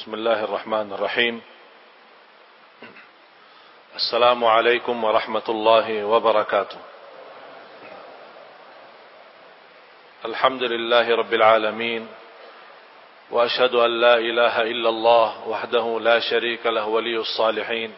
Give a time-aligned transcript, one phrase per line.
[0.00, 1.40] بسم الله الرحمن الرحيم.
[3.96, 6.76] السلام عليكم ورحمة الله وبركاته.
[10.24, 12.08] الحمد لله رب العالمين
[13.30, 17.92] وأشهد أن لا إله إلا الله وحده لا شريك له ولي الصالحين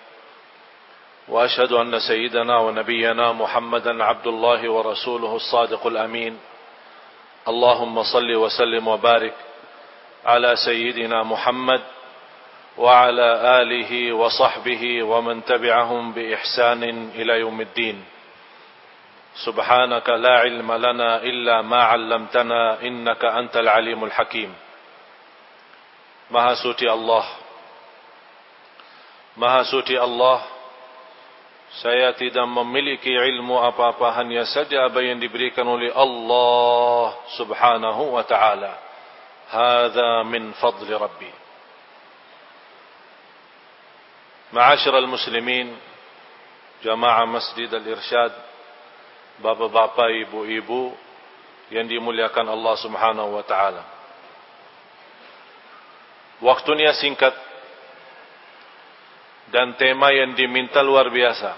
[1.28, 6.34] وأشهد أن سيدنا ونبينا محمدا عبد الله ورسوله الصادق الأمين.
[7.48, 9.34] اللهم صل وسلم وبارك
[10.24, 11.82] على سيدنا محمد
[12.78, 13.28] وعلى
[13.62, 18.04] آله وصحبه ومن تبعهم بإحسان إلى يوم الدين.
[19.44, 24.54] سبحانك لا علم لنا إلا ما علمتنا إنك أنت العليم الحكيم.
[26.30, 27.24] مها سوتي الله
[29.36, 30.42] مها سوتي الله
[31.82, 38.72] سياتي دم ملك علم أبابا هن يسجى بين دبريكا لألله سبحانه وتعالى
[39.52, 41.30] Hada min fadli Rabbi
[44.56, 45.76] Ma'asyar al-muslimin
[46.80, 48.32] Jamaah Masjid al-Irsyad
[49.44, 50.96] Bapak-bapak, ibu-ibu
[51.68, 53.82] Yang dimuliakan Allah Subhanahu wa ta'ala
[56.42, 57.30] Waktunya singkat
[59.52, 61.54] dan tema yang diminta luar biasa.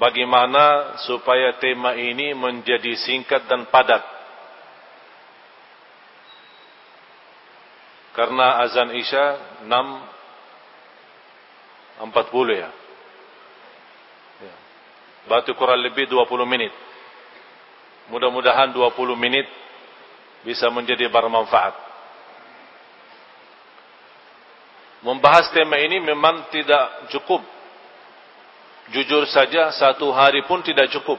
[0.00, 4.00] Bagaimana supaya tema ini menjadi singkat dan padat?
[8.10, 9.38] Karena azan Isya
[9.70, 12.70] 6.40 ya.
[14.42, 14.54] ya.
[15.30, 16.74] Batu kurang lebih 20 menit.
[18.10, 19.46] Mudah-mudahan 20 menit
[20.42, 21.90] bisa menjadi bermanfaat.
[25.00, 27.40] Membahas tema ini memang tidak cukup.
[28.90, 31.16] Jujur saja satu hari pun tidak cukup.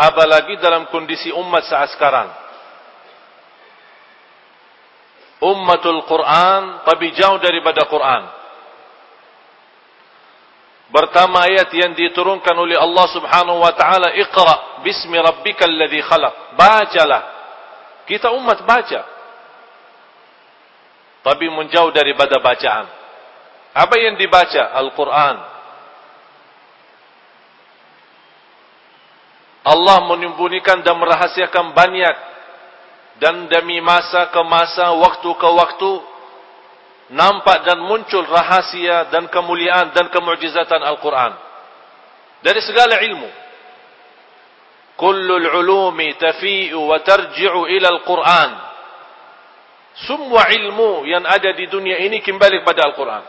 [0.00, 2.32] Apalagi dalam kondisi umat saat sekarang.
[5.40, 8.22] Ummatul Quran tapi jauh daripada Quran.
[10.90, 17.22] Pertama ayat yang diturunkan oleh Allah Subhanahu wa taala, "Iqra bismi rabbikal ladzi khalaq." Bacalah.
[18.04, 19.20] Kita umat baca
[21.20, 22.88] tapi menjauh daripada bacaan.
[23.76, 24.72] Apa yang dibaca?
[24.82, 25.36] Al-Quran.
[29.60, 32.16] Allah menyembunyikan dan merahasiakan banyak
[33.20, 35.92] dan demi masa ke masa, waktu ke waktu
[37.12, 41.36] nampak dan muncul rahasia dan kemuliaan dan kemujizatan Al-Quran
[42.40, 43.30] dari segala ilmu.
[44.96, 48.50] Kullul ulumi tafi'u wa tarji'u ila Al-Quran.
[50.06, 53.24] Semua ilmu yang ada di dunia ini kembali kepada Al-Quran.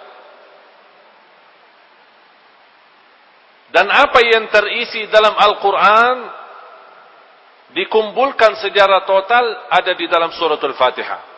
[3.72, 6.16] Dan apa yang terisi dalam Al-Quran
[7.72, 11.32] dikumpulkan secara total ada di dalam suratul Fatihah.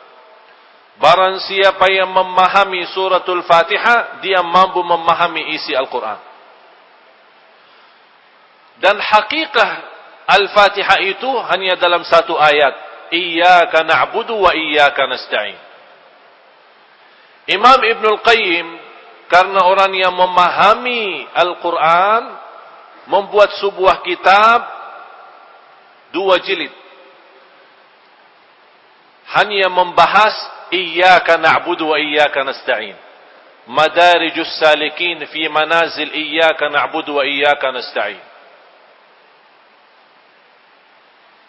[0.97, 6.19] Barang siapa yang memahami suratul Fatihah, dia mampu memahami isi Al-Quran.
[8.77, 9.69] Dan hakikah
[10.29, 12.73] Al-Fatihah itu hanya dalam satu ayat
[13.13, 15.57] iyyaka na'budu wa iyyaka nasta'in.
[17.53, 18.67] Imam Ibn Al-Qayyim
[19.27, 22.23] karena orang yang memahami Al-Quran
[23.09, 24.59] membuat sebuah kitab
[26.13, 26.72] dua jilid.
[29.34, 30.35] Hanya membahas
[30.69, 32.94] iyyaka na'budu wa iyyaka nasta'in.
[33.66, 38.22] Madarijus salikin fi manazil iyyaka na'budu wa iyyaka nasta'in.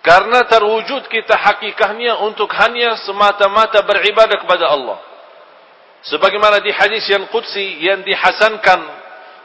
[0.05, 5.01] Karena terwujud kita hakikahnya untuk hanya semata-mata beribadah kepada Allah.
[6.05, 8.81] Sebagaimana di hadis yang qudsi yang dihasankan.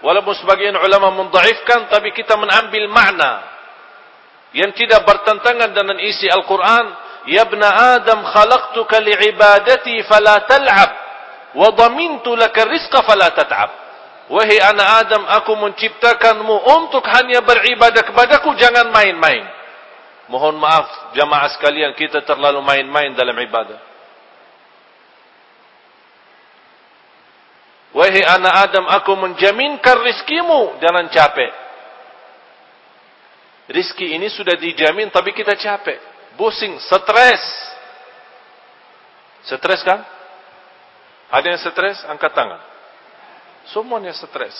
[0.03, 1.87] Walaupun sebagian ulama mendaifkan.
[1.87, 3.58] Tapi kita mengambil makna.
[4.55, 6.85] Yang tidak bertentangan dengan isi Al-Quran.
[7.29, 10.91] Ya ibna Adam khalaqtuka li'ibadati fala tal'ab.
[11.53, 13.69] Wa damintu laka rizqa fala tat'ab.
[14.29, 18.53] Wahai anak Adam aku menciptakanmu untuk hanya beribadah kepadaku.
[18.57, 19.45] Jangan main-main.
[20.29, 23.81] Mohon maaf jamaah sekalian kita terlalu main-main dalam ibadah.
[27.89, 31.49] Wahai anak Adam aku menjaminkan rizkimu jangan capek.
[33.69, 36.01] Rizki ini sudah dijamin tapi kita capek.
[36.33, 37.43] Pusing, stres.
[39.45, 40.01] Stres kan?
[41.29, 42.01] Ada yang stres?
[42.09, 42.61] Angkat tangan.
[43.69, 44.57] Semuanya stres.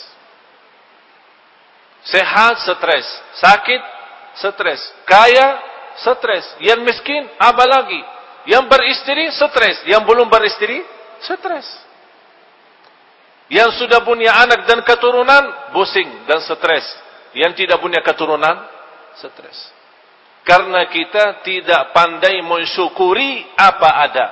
[2.06, 3.07] Sehat, stres.
[3.41, 3.81] Sakit,
[4.38, 4.81] stres.
[5.09, 5.57] Kaya,
[5.97, 6.45] stres.
[6.61, 8.01] Yang miskin, apa lagi?
[8.45, 9.81] Yang beristri, stres.
[9.89, 10.85] Yang belum beristri,
[11.25, 11.65] stres.
[13.50, 16.85] Yang sudah punya anak dan keturunan, pusing dan stres.
[17.33, 18.79] Yang tidak punya keturunan,
[19.19, 19.60] stres.
[20.48, 24.27] Karena kita tidak pandai mensyukuri apa ada.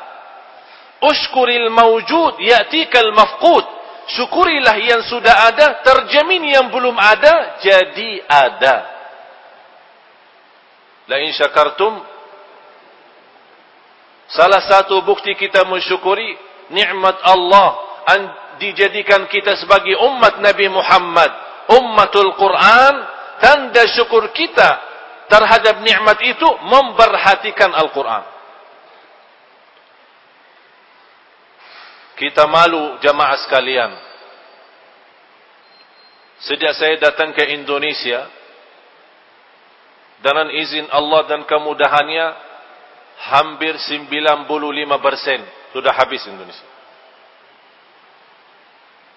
[1.04, 3.66] Ushkuril mawjud ya'tikal mafqud.
[4.07, 8.75] Syukurilah yang sudah ada, terjamin yang belum ada, jadi ada.
[11.12, 12.18] La in syakartum
[14.28, 16.36] Salah satu bukti kita mensyukuri
[16.68, 17.68] nikmat Allah
[18.04, 18.22] an
[18.60, 21.31] dijadikan kita sebagai umat Nabi Muhammad,
[21.72, 22.94] ummatul Quran,
[23.42, 24.69] tanda syukur kita
[25.28, 28.24] terhadap nikmat itu memperhatikan Al-Quran.
[32.18, 33.92] Kita malu jamaah sekalian.
[36.42, 38.25] Sejak saya datang ke Indonesia,
[40.22, 42.28] dengan izin Allah dan kemudahannya,
[43.18, 44.45] hampir 95%
[45.74, 46.66] sudah habis Indonesia.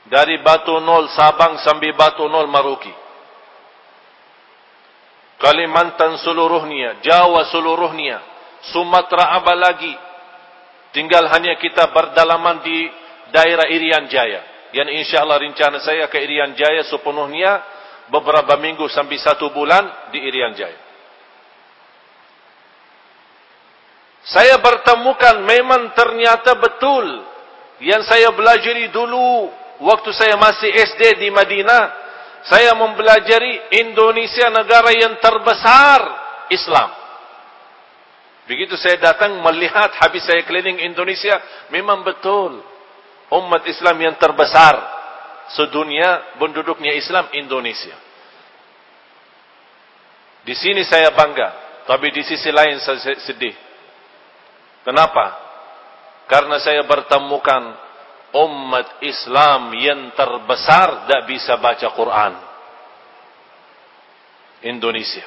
[0.09, 2.93] Dari Batu Nol Sabang sampai Batu Nol Maruki.
[5.41, 8.21] Kalimantan seluruhnya, Jawa seluruhnya,
[8.69, 9.95] Sumatera apa lagi.
[10.93, 12.93] Tinggal hanya kita berdalaman di
[13.33, 14.45] daerah Irian Jaya.
[14.77, 17.65] Yang insya Allah rencana saya ke Irian Jaya sepenuhnya
[18.13, 20.77] beberapa minggu sampai satu bulan di Irian Jaya.
[24.29, 27.25] Saya bertemukan memang ternyata betul
[27.81, 29.49] yang saya belajar dulu
[29.81, 32.10] waktu saya masih SD di Madinah
[32.47, 36.01] saya mempelajari Indonesia negara yang terbesar
[36.49, 36.91] Islam.
[38.49, 41.39] Begitu saya datang melihat habis saya keliling Indonesia,
[41.71, 42.59] memang betul
[43.31, 44.75] umat Islam yang terbesar
[45.55, 47.95] sedunia penduduknya Islam Indonesia.
[50.43, 53.55] Di sini saya bangga, tapi di sisi lain saya sedih.
[54.83, 55.37] Kenapa?
[56.27, 57.77] Karena saya bertemukan
[58.35, 62.33] umat Islam yang terbesar tak bisa baca Quran.
[64.61, 65.25] Indonesia.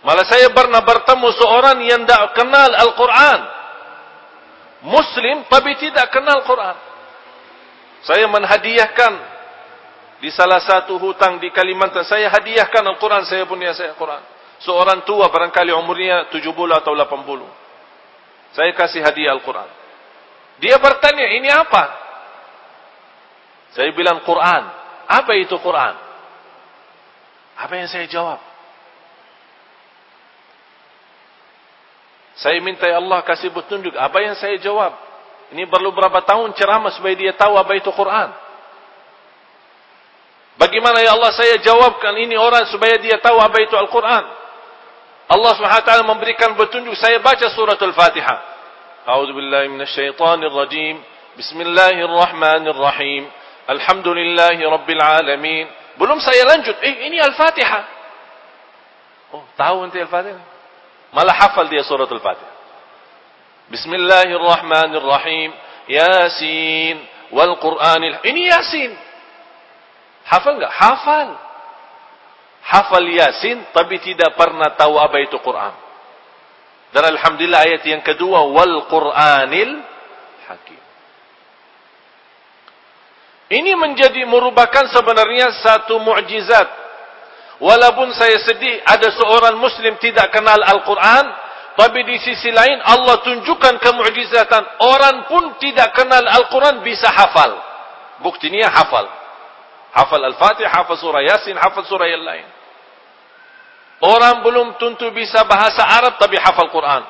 [0.00, 3.40] Malah saya pernah bertemu seorang yang tak kenal Al-Quran.
[4.80, 6.76] Muslim tapi tidak kenal Quran.
[8.00, 9.12] Saya menhadiahkan
[10.24, 12.08] di salah satu hutang di Kalimantan.
[12.08, 14.24] Saya hadiahkan Al-Quran saya punya saya Quran.
[14.60, 16.48] Seorang tua barangkali umurnya 70
[16.80, 17.59] atau 80.
[18.54, 19.68] Saya kasih hadiah Al-Quran.
[20.60, 21.84] Dia bertanya, ini apa?
[23.72, 24.62] Saya bilang Quran.
[25.10, 25.94] Apa itu Quran?
[27.60, 28.40] Apa yang saya jawab?
[32.40, 33.92] Saya minta ya Allah kasih petunjuk.
[33.94, 34.96] Apa yang saya jawab?
[35.50, 38.30] Ini perlu berapa tahun ceramah supaya dia tahu apa itu Quran.
[40.56, 44.24] Bagaimana ya Allah saya jawabkan ini orang supaya dia tahu apa itu Al-Quran.
[45.30, 48.38] Allah SWT memberikan petunjuk saya baca surah Al-Fatihah.
[49.06, 50.98] A'udzu billahi minasyaitonir rajim.
[51.38, 53.30] Bismillahirrahmanirrahim.
[53.70, 55.70] Alhamdulillahi rabbil alamin.
[56.02, 57.82] Belum saya lanjut, eh ini Al-Fatihah.
[59.30, 60.42] Oh, tahu nanti Al-Fatihah?
[61.14, 62.54] Malah hafal dia surah Al-Fatihah.
[63.70, 65.54] Bismillahirrahmanirrahim.
[65.86, 68.18] Yasin wal Qur'anil.
[68.26, 68.90] Ini Yasin.
[70.26, 70.74] Hafal enggak?
[70.74, 71.49] Hafal
[72.64, 75.74] hafal Yasin tapi tidak pernah tahu apa itu Quran.
[76.90, 79.78] Dan alhamdulillah ayat yang kedua wal Quranil
[80.50, 80.80] Hakim.
[83.50, 86.68] Ini menjadi merupakan sebenarnya satu mukjizat.
[87.60, 91.24] Walaupun saya sedih ada seorang muslim tidak kenal Al-Quran,
[91.76, 94.62] tapi di sisi lain Allah tunjukkan kemukjizatan.
[94.80, 97.58] Orang pun tidak kenal Al-Quran bisa hafal.
[98.24, 99.19] Buktinya hafal.
[99.90, 102.46] Hafal Al-Fatihah, hafal surah Yasin, hafal surah yang lain.
[104.00, 107.02] Orang belum tentu bisa bahasa Arab tapi hafal Quran.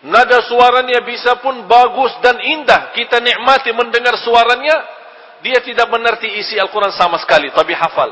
[0.00, 2.90] Nada suaranya bisa pun bagus dan indah.
[2.96, 4.98] Kita nikmati mendengar suaranya.
[5.44, 7.52] Dia tidak mengerti isi Al-Quran sama sekali.
[7.52, 8.08] Tapi hafal.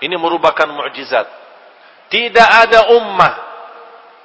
[0.00, 1.28] Ini merupakan mu'jizat.
[2.08, 3.34] Tidak ada ummah.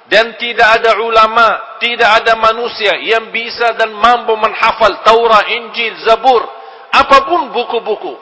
[0.08, 1.76] Dan tidak ada ulama.
[1.84, 6.55] Tidak ada manusia yang bisa dan mampu menghafal Taurah, Injil, Zabur.
[6.96, 8.16] Apapun buku-buku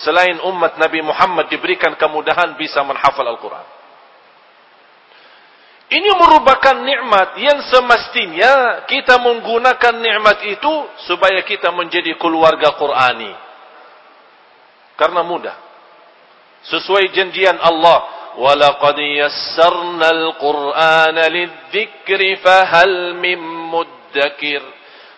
[0.00, 3.66] selain umat Nabi Muhammad diberikan kemudahan bisa menghafal Al-Quran.
[5.86, 10.74] Ini merupakan nikmat yang semestinya kita menggunakan nikmat itu
[11.06, 13.30] supaya kita menjadi keluarga Qurani.
[14.98, 15.54] Karena mudah.
[16.66, 18.02] Sesuai janjian Allah,
[18.34, 23.38] "Walaqad yassarna al-Qur'ana lidh-dhikri fahal mim
[23.70, 24.66] muddakir."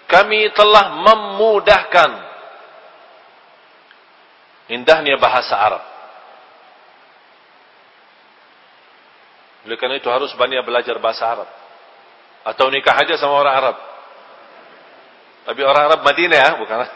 [0.04, 2.27] Kami telah memudahkan
[4.68, 5.82] indahnya bahasa Arab.
[9.68, 11.48] Oleh karena itu harus banyak belajar bahasa Arab.
[12.46, 13.76] Atau nikah aja sama orang Arab.
[15.48, 16.78] Tapi orang Arab Madinah ya, bukan.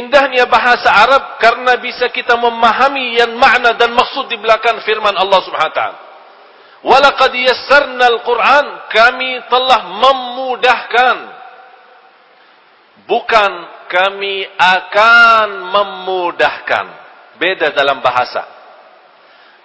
[0.00, 5.40] Indahnya bahasa Arab karena bisa kita memahami yang makna dan maksud di belakang firman Allah
[5.42, 5.98] Subhanahu wa taala.
[6.80, 11.16] Walaqad yassarna al-Qur'an kami telah memudahkan
[13.04, 13.50] bukan
[13.90, 16.86] kami akan memudahkan.
[17.42, 18.46] Beda dalam bahasa.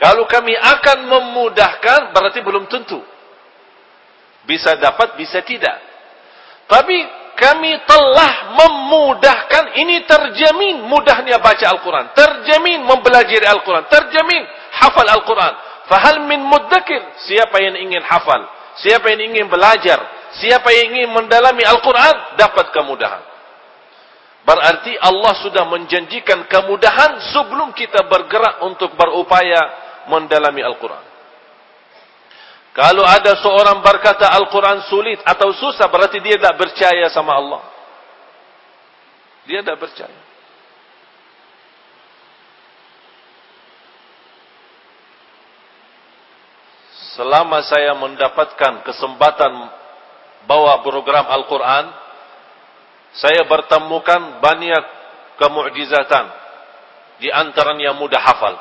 [0.01, 2.99] Kalau kami akan memudahkan berarti belum tentu.
[4.49, 5.77] Bisa dapat bisa tidak.
[6.65, 6.97] Tapi
[7.37, 12.05] kami telah memudahkan ini terjamin mudahnya baca Al-Quran.
[12.17, 13.85] Terjamin mempelajari Al-Quran.
[13.91, 14.41] Terjamin
[14.81, 15.53] hafal Al-Quran.
[15.85, 17.01] Fahal min muddakir?
[17.29, 18.41] Siapa yang ingin hafal?
[18.81, 20.01] Siapa yang ingin belajar?
[20.41, 22.39] Siapa yang ingin mendalami Al-Quran?
[22.39, 23.34] Dapat kemudahan
[24.45, 29.59] berarti Allah sudah menjanjikan kemudahan sebelum kita bergerak untuk berupaya
[30.07, 31.15] mendalami Al-Quran
[32.75, 37.63] kalau ada seorang berkata Al-Quran sulit atau susah, berarti dia tidak percaya sama Allah.
[39.47, 40.19] Dia tidak percaya.
[47.15, 49.71] Selama saya mendapatkan kesempatan
[50.43, 51.95] bawa program Al-Quran,
[53.15, 54.83] saya bertemukan banyak
[55.39, 56.25] kemu'jizatan.
[57.15, 58.55] Di antaranya mudah hafal.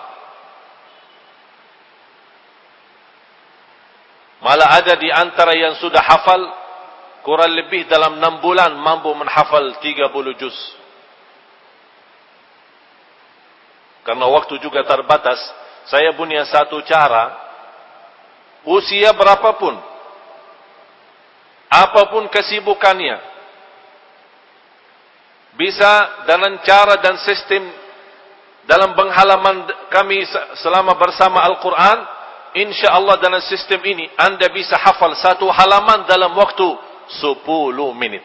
[4.45, 6.39] Malah ada di antara yang sudah hafal
[7.27, 10.55] kurang lebih dalam 6 bulan mampu menghafal 30 juz.
[14.05, 15.41] Karena waktu juga terbatas,
[15.89, 17.41] saya punya satu cara
[18.65, 19.77] usia berapapun
[21.69, 23.34] apapun kesibukannya
[25.55, 27.63] bisa dengan cara dan sistem
[28.65, 30.25] dalam penghalaman kami
[30.59, 31.99] selama bersama Al-Quran
[32.57, 36.65] insya Allah dalam sistem ini anda bisa hafal satu halaman dalam waktu
[37.21, 37.45] 10
[37.99, 38.25] minit.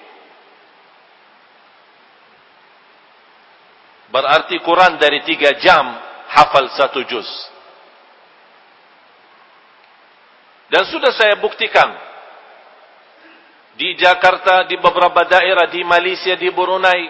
[4.09, 5.86] Berarti kurang dari 3 jam
[6.33, 7.29] hafal satu juz.
[10.69, 11.89] Dan sudah saya buktikan
[13.74, 17.09] di Jakarta, di beberapa daerah, di Malaysia, di Brunei,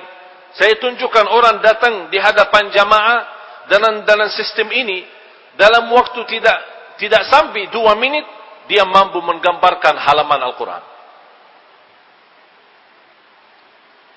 [0.57, 3.19] saya tunjukkan orang datang di hadapan jamaah
[3.69, 5.05] dalam dalam sistem ini
[5.53, 6.59] dalam waktu tidak
[6.97, 8.25] tidak sampai dua minit
[8.69, 10.83] dia mampu menggambarkan halaman Al-Quran.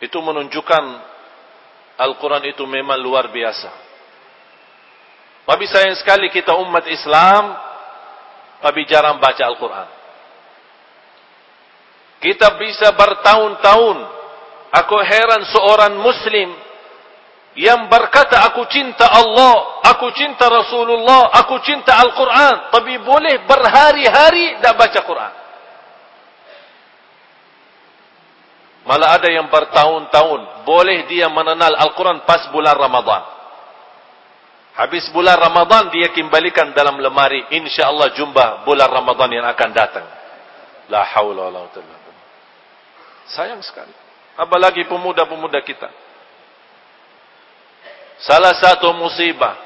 [0.05, 0.85] Itu menunjukkan
[1.97, 3.71] Al-Quran itu memang luar biasa.
[5.49, 7.57] Tapi sayang sekali kita umat Islam,
[8.61, 9.89] tapi jarang baca Al-Quran.
[12.23, 13.97] Kita bisa bertahun-tahun,
[14.73, 16.49] aku heran seorang Muslim,
[17.53, 24.73] yang berkata aku cinta Allah, aku cinta Rasulullah, aku cinta Al-Quran, tapi boleh berhari-hari tak
[24.73, 25.33] baca Quran.
[28.83, 33.23] Malah ada yang bertahun-tahun, boleh dia mengenal Al-Quran pas bulan Ramadan.
[34.73, 40.07] Habis bulan Ramadan dia kembalikan dalam lemari, insya Allah jumpa bulan Ramadan yang akan datang.
[40.89, 41.69] La haula la
[43.29, 43.93] Sayang sekali.
[44.37, 45.89] Apalagi pemuda-pemuda kita.
[48.23, 49.59] Salah satu musibah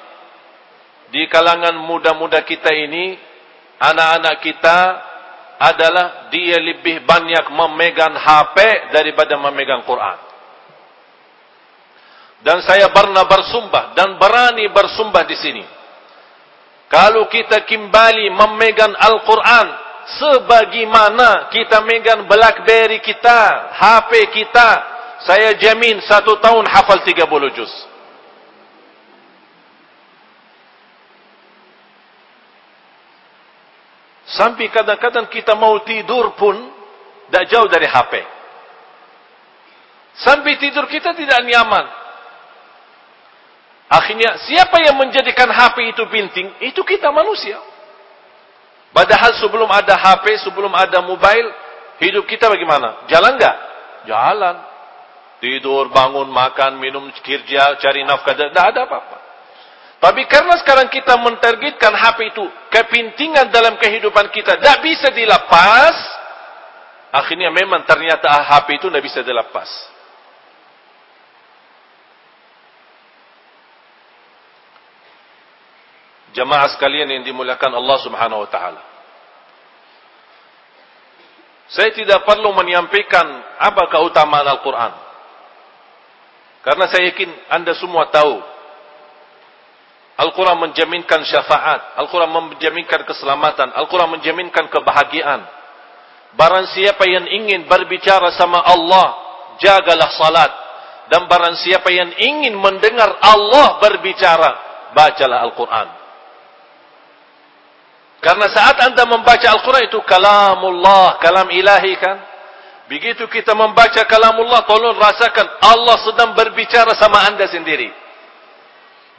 [1.12, 3.14] di kalangan muda-muda kita ini,
[3.78, 4.78] anak-anak kita
[5.56, 8.56] adalah dia lebih banyak memegang HP
[8.92, 10.18] daripada memegang Quran.
[12.44, 15.64] Dan saya pernah bersumpah dan berani bersumpah di sini.
[16.86, 24.68] Kalau kita kembali memegang Al-Quran sebagaimana kita memegang Blackberry kita, HP kita,
[25.26, 27.72] saya jamin satu tahun hafal 30 juz.
[34.26, 36.54] Sampai kadang-kadang kita mau tidur pun
[37.26, 38.12] tidak jauh dari HP.
[40.16, 41.86] Sampai tidur kita tidak nyaman.
[43.86, 46.46] Akhirnya siapa yang menjadikan HP itu penting?
[46.58, 47.58] Itu kita manusia.
[48.96, 51.52] Padahal sebelum ada HP, sebelum ada mobile,
[52.00, 53.04] hidup kita bagaimana?
[53.12, 53.56] Jalan enggak?
[54.08, 54.56] Jalan.
[55.36, 59.18] Tidur, bangun, makan, minum, kerja, cari nafkah, tidak ada apa-apa.
[60.00, 65.92] Tapi karena sekarang kita mentargetkan HP itu kepintingan dalam kehidupan kita tidak bisa dilepas,
[67.12, 69.68] akhirnya memang ternyata HP itu tidak bisa dilepas.
[76.36, 78.82] Jemaah sekalian yang dimuliakan Allah Subhanahu wa taala.
[81.72, 83.24] Saya tidak perlu menyampaikan
[83.56, 84.92] apa keutamaan Al-Qur'an.
[86.60, 88.38] Karena saya yakin Anda semua tahu
[90.16, 92.00] Al-Quran menjaminkan syafaat.
[92.00, 93.68] Al-Quran menjaminkan keselamatan.
[93.76, 95.44] Al-Quran menjaminkan kebahagiaan.
[96.32, 99.06] Barang siapa yang ingin berbicara sama Allah,
[99.60, 100.52] jagalah salat.
[101.12, 104.50] Dan barang siapa yang ingin mendengar Allah berbicara,
[104.96, 106.05] bacalah Al-Quran.
[108.26, 112.18] Karena saat anda membaca Al-Quran itu kalamullah, kalam ilahi kan?
[112.90, 117.86] Begitu kita membaca kalamullah, tolong rasakan Allah sedang berbicara sama anda sendiri.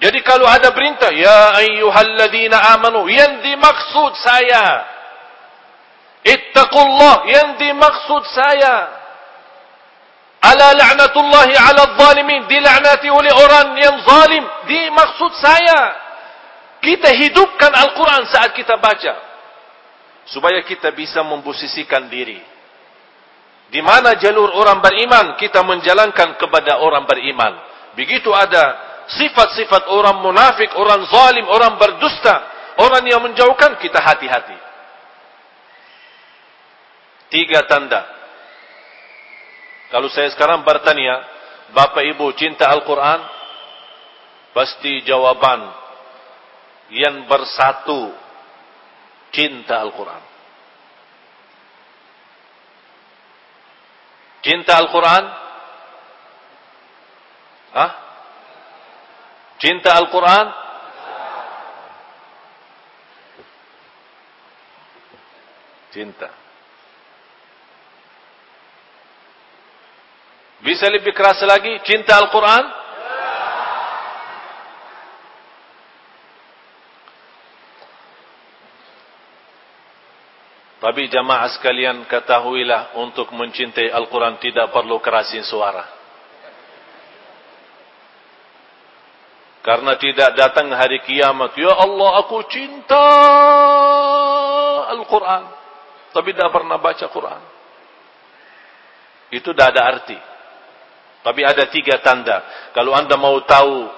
[0.04, 4.84] Jadi kalau ada perintah, Ya ayyuhalladzina amanu, yang dimaksud saya.
[6.28, 8.76] Ittaqullah, yang dimaksud saya.
[10.52, 16.07] Ala la'natullahi ala zalimin, dila'nati oleh orang yang zalim, dimaksud saya.
[16.82, 19.14] Kita hidupkan Al-Quran saat kita baca.
[20.28, 22.38] Supaya kita bisa memposisikan diri.
[23.68, 27.54] Di mana jalur orang beriman, kita menjalankan kepada orang beriman.
[28.00, 32.36] Begitu ada sifat-sifat orang munafik, orang zalim, orang berdusta,
[32.80, 34.58] orang yang menjauhkan, kita hati-hati.
[37.28, 38.08] Tiga tanda.
[39.92, 41.24] Kalau saya sekarang bertanya,
[41.76, 43.20] Bapak Ibu cinta Al-Quran?
[44.56, 45.87] Pasti jawaban
[46.92, 48.16] yang bersatu
[49.36, 50.24] cinta Al-Quran.
[54.44, 55.24] Cinta Al-Quran?
[57.76, 57.92] Hah?
[59.60, 60.46] Cinta Al-Quran?
[65.92, 66.30] Cinta.
[70.64, 71.80] Bisa lebih keras lagi?
[71.84, 72.87] Cinta Al-Quran?
[80.78, 85.98] Tapi jamaah sekalian ketahuilah untuk mencintai Al-Quran tidak perlu kerasin suara.
[89.66, 91.58] Karena tidak datang hari kiamat.
[91.58, 93.04] Ya Allah aku cinta
[94.96, 95.44] Al-Quran.
[96.14, 97.42] Tapi tidak pernah baca Quran.
[99.34, 100.18] Itu tidak ada arti.
[101.20, 102.72] Tapi ada tiga tanda.
[102.72, 103.92] Kalau anda mau tahu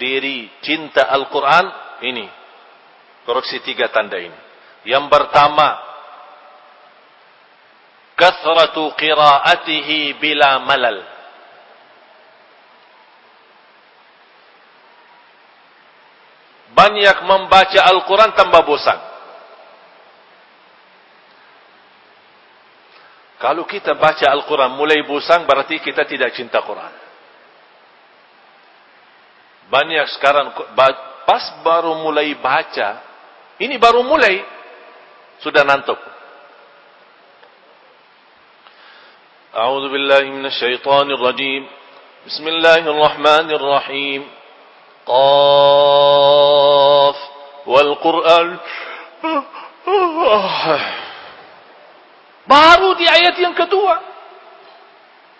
[0.00, 1.66] diri cinta Al-Quran.
[2.08, 2.26] Ini.
[3.28, 4.38] Koreksi tiga tanda ini.
[4.88, 5.91] Yang pertama
[8.22, 11.02] kathratu qiraatihi bila malal
[16.70, 18.98] banyak membaca Al-Quran tanpa bosan.
[23.42, 26.94] Kalau kita baca Al-Quran mulai bosan berarti kita tidak cinta Quran.
[29.66, 30.54] Banyak sekarang
[31.26, 33.02] pas baru mulai baca
[33.58, 34.46] ini baru mulai
[35.42, 35.98] sudah nantuk
[39.56, 41.68] أعوذ بالله من الشيطان الرجيم
[42.26, 44.30] بسم الله الرحمن الرحيم
[45.06, 46.38] قاف
[47.66, 48.48] والقرآن
[52.48, 54.00] baru di ayat yang kedua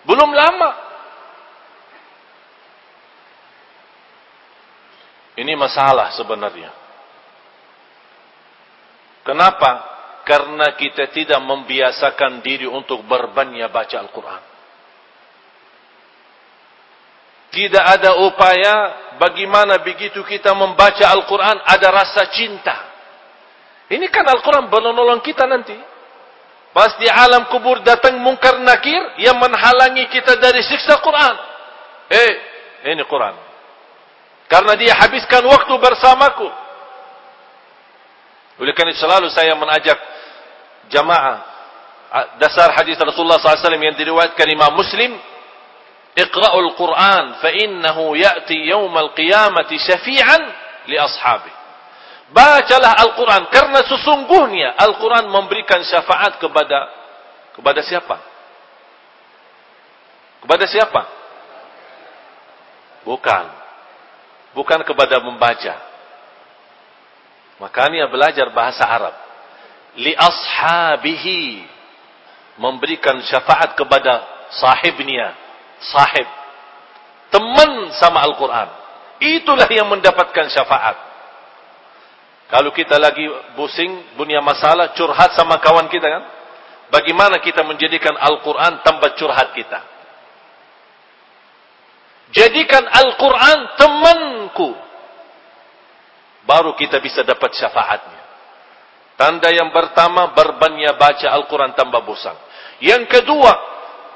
[0.05, 0.77] belum lama
[5.41, 6.69] ini masalah sebenarnya
[9.25, 9.92] kenapa
[10.23, 14.41] karena kita tidak membiasakan diri untuk berbanyak baca Al-Quran.
[17.53, 18.73] Tidak ada upaya
[19.21, 22.75] bagaimana begitu kita membaca Al-Quran ada rasa cinta.
[23.93, 25.77] Ini kan Al-Quran menolong kita nanti.
[26.73, 31.35] Pas di alam kubur datang mungkar nakir yang menghalangi kita dari siksa Quran.
[32.09, 32.31] Eh,
[32.89, 33.37] ini Quran.
[34.49, 36.49] Karena dia habiskan waktu bersamaku.
[38.57, 39.97] Oleh karena selalu saya mengajak
[40.93, 41.37] jamaah
[42.37, 45.17] dasar hadis Rasulullah SAW yang diriwayatkan Imam Muslim
[46.13, 50.41] Iqra'ul Quran fa innahu ya'ti yawmal qiyamati syafi'an
[50.85, 51.49] li ashabi
[52.33, 56.89] Bacalah Al-Quran karena sesungguhnya Al-Quran memberikan syafaat kepada
[57.53, 58.17] kepada siapa?
[60.41, 61.01] Kepada siapa?
[63.05, 63.45] Bukan.
[64.57, 65.77] Bukan kepada membaca.
[67.61, 69.13] Makanya belajar bahasa Arab
[69.97, 71.61] li ashabihi
[72.57, 75.33] memberikan syafaat kepada sahibnya
[75.81, 76.25] sahib
[77.33, 78.69] teman sama Al-Quran.
[79.17, 80.97] Itulah yang mendapatkan syafaat.
[82.53, 83.25] Kalau kita lagi
[83.57, 86.23] pusing punya masalah curhat sama kawan kita kan?
[86.93, 89.81] Bagaimana kita menjadikan Al-Quran tanpa curhat kita?
[92.37, 94.69] Jadikan Al-Quran temanku.
[96.45, 98.22] Baru kita bisa dapat syafaatnya
[99.13, 102.33] Tanda yang pertama berbanyak baca Al-Quran tanpa bosan.
[102.81, 103.51] Yang kedua,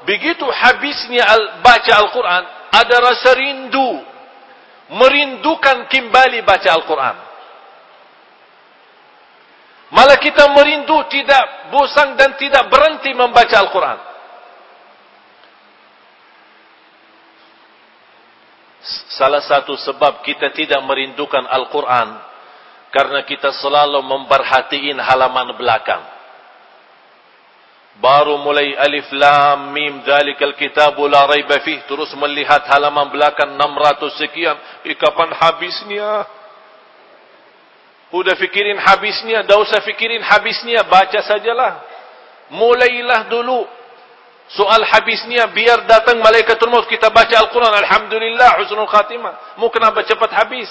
[0.02, 2.42] begitu habisnya al baca Al-Quran,
[2.74, 4.04] ada rasa rindu.
[4.88, 7.16] Merindukan kembali baca Al-Quran.
[9.88, 13.98] Malah kita merindu tidak bosan dan tidak berhenti membaca Al-Quran.
[19.18, 22.08] salah satu sebab kita tidak merindukan Al-Quran
[22.88, 26.02] karena kita selalu memperhatiin halaman belakang.
[27.98, 34.22] Baru mulai alif lam mim dalikal kitabu la raiba fih terus melihat halaman belakang 600
[34.22, 34.56] sekian.
[34.86, 36.24] Eh, kapan habisnya?
[38.08, 41.84] Udah fikirin habisnya, dah usah fikirin habisnya, baca sajalah.
[42.48, 43.68] Mulailah dulu
[44.48, 50.32] soal habisnya biar datang malaikatul maut kita baca Al-Quran Alhamdulillah husnul khatimah mau kenapa cepat
[50.32, 50.68] habis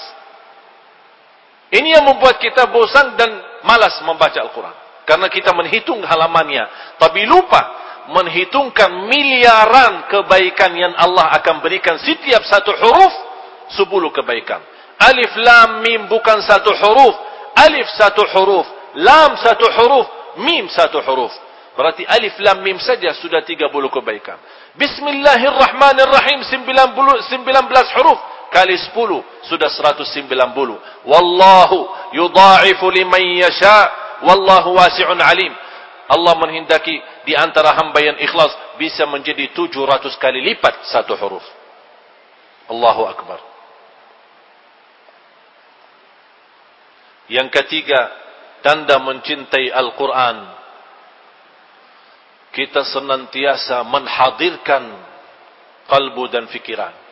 [1.68, 3.28] ini yang membuat kita bosan dan
[3.64, 5.04] malas membaca Al-Quran.
[5.04, 6.96] Karena kita menghitung halamannya.
[6.96, 7.60] Tapi lupa
[8.08, 13.12] menghitungkan miliaran kebaikan yang Allah akan berikan setiap satu huruf
[13.76, 14.64] sepuluh kebaikan.
[14.96, 17.14] Alif lam mim bukan satu huruf.
[17.56, 18.66] Alif satu huruf.
[18.96, 20.06] Lam satu huruf.
[20.40, 21.32] Mim satu huruf.
[21.76, 24.40] Berarti alif lam mim saja sudah 30 kebaikan.
[24.74, 27.38] Bismillahirrahmanirrahim 19
[28.00, 28.18] huruf
[28.50, 28.94] kali 10
[29.48, 31.08] sudah 190.
[31.08, 31.78] Wallahu
[32.16, 33.90] yudha'ifu liman yasha
[34.24, 35.52] wallahu wasi'un alim.
[36.08, 36.96] Allah menghendaki
[37.28, 38.48] di antara hamba yang ikhlas
[38.80, 41.44] bisa menjadi 700 kali lipat satu huruf.
[42.68, 43.40] Allahu akbar.
[47.28, 48.08] Yang ketiga,
[48.64, 50.56] tanda mencintai Al-Quran
[52.56, 54.82] kita senantiasa menhadirkan
[55.86, 57.07] kalbu dan fikiran.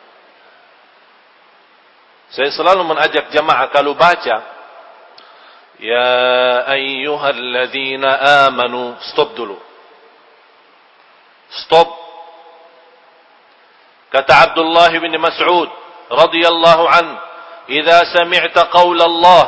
[2.31, 4.57] Saya selalu mengajak jamaah kalau baca
[5.77, 6.09] Ya
[6.73, 8.09] ayyuhalladzina
[8.49, 9.61] amanu stop dulu.
[11.63, 11.85] Stop.
[14.09, 15.69] Kata Abdullah bin Mas'ud
[16.09, 17.05] radhiyallahu an,
[17.69, 19.43] "Idza sami'ta qaul Allah,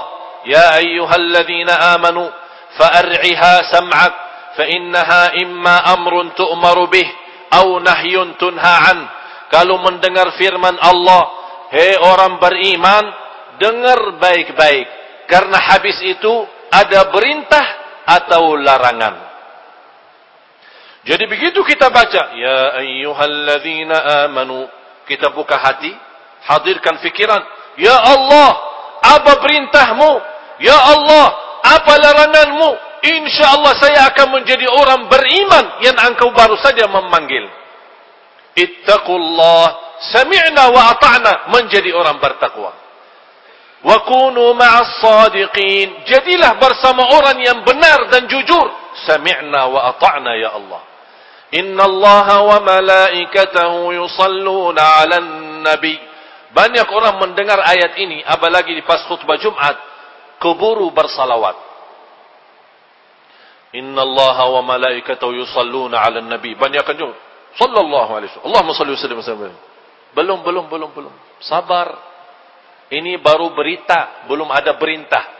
[0.46, 2.30] ya ayyuhalladzina amanu,
[2.78, 7.08] fa'ar'iha sam'ak فإنها إما أمر تؤمر به
[7.54, 9.08] أو نهي تنهى عنه
[9.50, 11.39] kalau mendengar firman Allah
[11.74, 13.06] hei orang beriman
[13.62, 14.88] dengar baik-baik.
[15.30, 16.34] Karena habis itu
[16.74, 17.66] ada perintah
[18.06, 19.30] atau larangan.
[21.06, 24.68] Jadi begitu kita baca ya ayyuhalladzina amanu
[25.06, 25.94] kita buka hati
[26.50, 27.42] hadirkan fikiran.
[27.78, 28.50] Ya Allah
[29.00, 30.12] apa perintahmu?
[30.60, 31.26] Ya Allah
[31.64, 32.70] apa laranganmu?
[33.00, 37.48] Insya Allah saya akan menjadi orang beriman yang engkau baru saja memanggil.
[38.60, 42.72] Ittaqullah sami'na wa ata'na menjadi orang bertakwa.
[43.80, 46.04] Wa kunu ma'as sadiqin.
[46.08, 48.68] Jadilah bersama orang yang benar dan jujur.
[49.08, 50.82] Sami'na wa ata'na ya Allah.
[51.50, 55.26] Inna Allah wa malaikatahu yusalluna 'alan
[55.64, 55.96] nabi.
[56.50, 59.78] Banyak orang mendengar ayat ini apalagi di pas khutbah Jumat
[60.42, 61.56] keburu bersalawat.
[63.80, 66.54] Inna Allah wa malaikatahu yusalluna 'alan nabi.
[66.60, 67.16] Banyakkan juga.
[67.58, 68.48] Sallallahu alaihi wasallam.
[68.50, 69.69] Allahumma salli wa sallim.
[70.14, 71.14] Belum, belum, belum, belum.
[71.42, 72.10] Sabar.
[72.90, 75.38] Ini baru berita, belum ada perintah.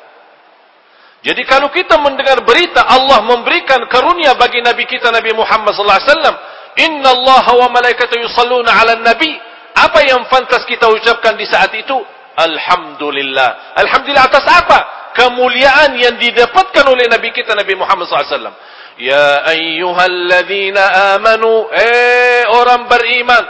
[1.26, 6.12] Jadi kalau kita mendengar berita Allah memberikan karunia bagi nabi kita Nabi Muhammad sallallahu alaihi
[6.14, 6.36] wasallam,
[6.80, 9.34] "Inna Allah wa malaikatahu yusalluna 'alan nabi."
[9.76, 11.98] Apa yang fantas kita ucapkan di saat itu?
[12.38, 13.76] Alhamdulillah.
[13.82, 14.80] Alhamdulillah atas apa?
[15.20, 18.56] kemuliaan yang didapatkan oleh Nabi kita Nabi Muhammad SAW.
[19.00, 23.44] Ya ayyuhalladzina amanu, eh orang beriman,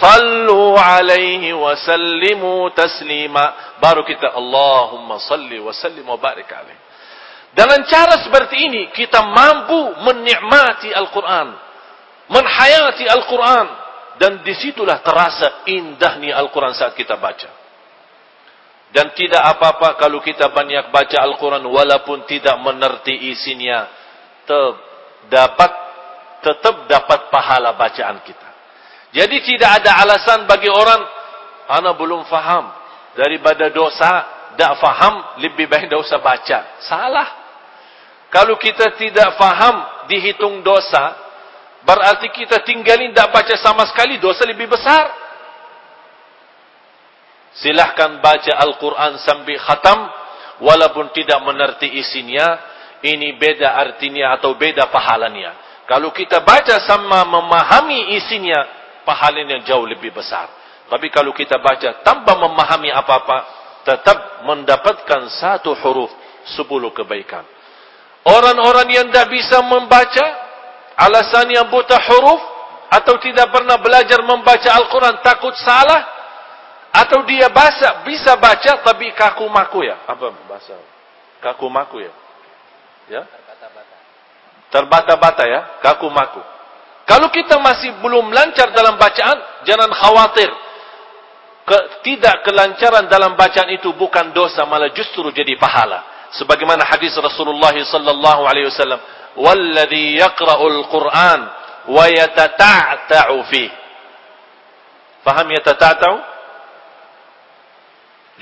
[0.00, 3.76] sallu alaihi wa sallimu taslima.
[3.78, 6.82] Baru kita Allahumma salli wa sallim wa barik alaihi.
[7.54, 11.54] Dengan cara seperti ini kita mampu menikmati Al-Quran,
[12.26, 13.66] menhayati Al-Quran
[14.18, 17.50] dan disitulah terasa indahnya Al-Quran saat kita baca.
[18.94, 23.90] Dan tidak apa-apa kalau kita banyak baca Al-Quran walaupun tidak menerti isinya.
[24.46, 24.76] Tetap
[25.26, 25.72] dapat,
[26.46, 28.53] tetap dapat pahala bacaan kita.
[29.14, 30.98] Jadi tidak ada alasan bagi orang,
[31.70, 32.74] Ana belum faham.
[33.14, 34.26] Daripada dosa,
[34.58, 36.58] tak faham, lebih baik tak usah baca.
[36.82, 37.28] Salah.
[38.34, 41.14] Kalau kita tidak faham, dihitung dosa,
[41.86, 45.14] berarti kita tinggalin tak baca sama sekali, dosa lebih besar.
[47.54, 50.10] Silahkan baca Al-Quran sampai khatam.
[50.58, 52.74] Walaupun tidak menerti isinya.
[53.04, 55.54] Ini beda artinya atau beda pahalanya.
[55.86, 58.82] Kalau kita baca sama memahami isinya.
[59.04, 60.48] Pahalanya jauh lebih besar.
[60.88, 63.62] Tapi kalau kita baca tanpa memahami apa-apa.
[63.84, 66.10] Tetap mendapatkan satu huruf.
[66.44, 67.44] Sepuluh kebaikan.
[68.24, 70.26] Orang-orang yang tidak bisa membaca.
[70.96, 72.40] Alasannya buta huruf.
[72.88, 75.20] Atau tidak pernah belajar membaca Al-Quran.
[75.20, 76.14] Takut salah
[76.94, 80.78] atau dia bahasa bisa baca tapi kaku maku ya apa bahasa
[81.42, 82.12] kaku maku ya
[83.10, 83.22] ya
[84.70, 86.38] terbata-bata ya kaku maku
[87.04, 90.48] kalau kita masih belum lancar dalam bacaan jangan khawatir.
[92.04, 96.28] Tidak kelancaran dalam bacaan itu bukan dosa malah justru jadi pahala.
[96.36, 99.00] Sebagaimana hadis Rasulullah sallallahu alaihi wasallam
[99.36, 101.40] walladhi yaqra'ul Qur'an
[101.88, 103.36] wa yatata'ta'u
[105.24, 106.16] faham yatata'ta'u?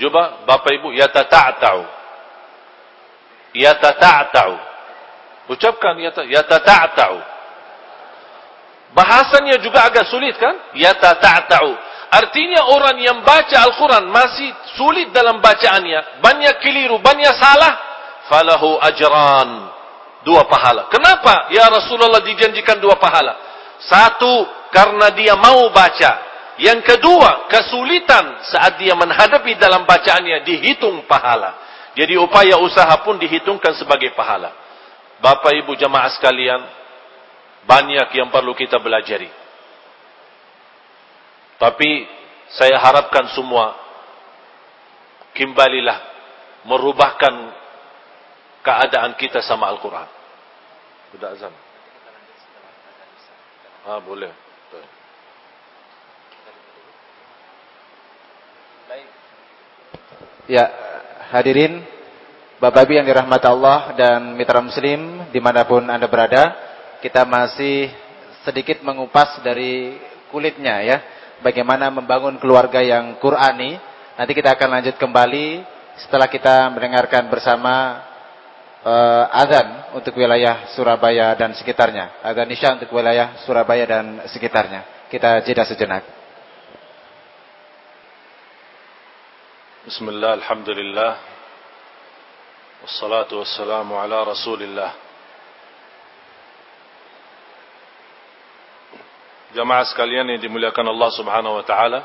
[0.03, 1.83] Coba Bapak Ibu yatata'ta'u.
[3.55, 4.55] Yatata'ta'u.
[5.51, 5.95] Ucapkan
[6.27, 7.32] yatata'ta'u
[8.93, 16.21] bahasanya juga agak sulit kan yatata'ta'u Artinya orang yang baca Al-Quran masih sulit dalam bacaannya.
[16.21, 17.73] Banyak keliru, banyak salah.
[18.29, 19.49] Falahu ajran.
[20.21, 20.93] Dua pahala.
[20.93, 21.49] Kenapa?
[21.49, 23.33] Ya Rasulullah dijanjikan dua pahala.
[23.81, 26.11] Satu, karena dia mau baca.
[26.61, 31.57] Yang kedua, kesulitan saat dia menghadapi dalam bacaannya dihitung pahala.
[31.97, 34.53] Jadi upaya usaha pun dihitungkan sebagai pahala.
[35.17, 36.61] Bapak ibu jamaah sekalian,
[37.63, 39.29] banyak yang perlu kita belajari.
[41.57, 41.89] Tapi
[42.53, 43.73] saya harapkan semua
[45.33, 45.99] kembalilah
[46.67, 47.33] merubahkan
[48.63, 50.07] keadaan kita sama Al-Quran.
[51.15, 51.53] Sudah azan.
[53.83, 54.31] Ah boleh.
[60.43, 60.67] Ya,
[61.31, 61.79] hadirin,
[62.59, 66.51] Bapak Ibu yang dirahmati Allah dan mitra muslim dimanapun Anda berada,
[67.03, 67.91] kita masih
[68.47, 69.99] sedikit mengupas dari
[70.31, 70.97] kulitnya ya
[71.43, 73.75] bagaimana membangun keluarga yang Qurani.
[74.15, 75.67] Nanti kita akan lanjut kembali
[75.99, 77.99] setelah kita mendengarkan bersama
[78.87, 82.23] uh, azan untuk wilayah Surabaya dan sekitarnya.
[82.23, 85.11] Azan Isya untuk wilayah Surabaya dan sekitarnya.
[85.11, 86.07] Kita jeda sejenak.
[89.83, 91.11] Bismillah, Alhamdulillah.
[92.87, 95.02] Wassalatu wassalamu ala rasulillah.
[99.53, 102.01] Jamaah sekalian yang dimuliakan Allah Subhanahu wa taala.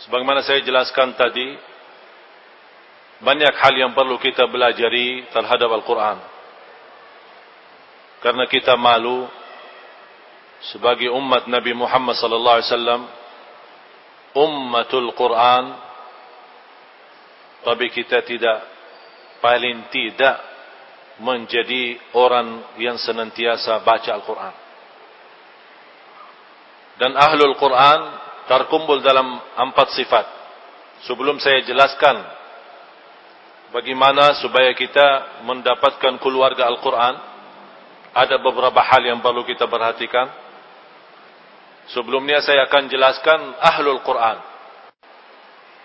[0.00, 1.52] Sebagaimana saya jelaskan tadi,
[3.20, 6.18] banyak hal yang perlu kita belajari terhadap Al-Qur'an.
[8.24, 9.28] Karena kita malu
[10.72, 13.02] sebagai umat Nabi Muhammad sallallahu alaihi wasallam
[14.34, 15.64] ummatul Quran
[17.62, 18.58] tapi kita tidak
[19.38, 20.34] paling tidak
[21.22, 24.67] menjadi orang yang senantiasa baca Al-Quran
[26.98, 28.00] dan ahlul Quran
[28.50, 30.26] terkumpul dalam empat sifat.
[31.06, 32.18] Sebelum saya jelaskan
[33.70, 37.14] bagaimana supaya kita mendapatkan keluarga Al-Quran,
[38.18, 40.26] ada beberapa hal yang perlu kita perhatikan.
[41.94, 44.36] Sebelumnya saya akan jelaskan ahlul Quran.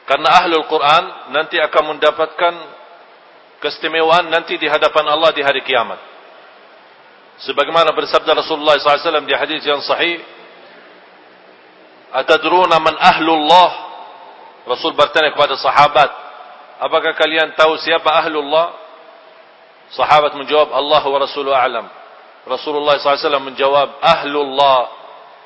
[0.03, 2.53] Karena ahlul Quran nanti akan mendapatkan
[3.63, 5.95] keistimewaan nanti di hadapan Allah di hari kiamat.
[7.47, 10.19] Sebagaimana bersabda Rasulullah SAW di hadis yang sahih,
[12.13, 13.69] Atadruna man ahlullah?
[14.69, 16.09] Rasul bertanya kepada sahabat,
[16.79, 18.79] apakah kalian tahu siapa ahlullah?
[19.91, 21.85] Sahabat menjawab, Allah wa Rasuluh a'lam.
[22.47, 24.79] Rasulullah SAW menjawab, ahlullah,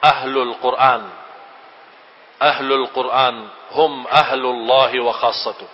[0.03, 1.01] ahlul Quran.
[2.37, 3.35] Ahlul Quran,
[3.73, 5.65] hum ahlullahi wa khassatuh.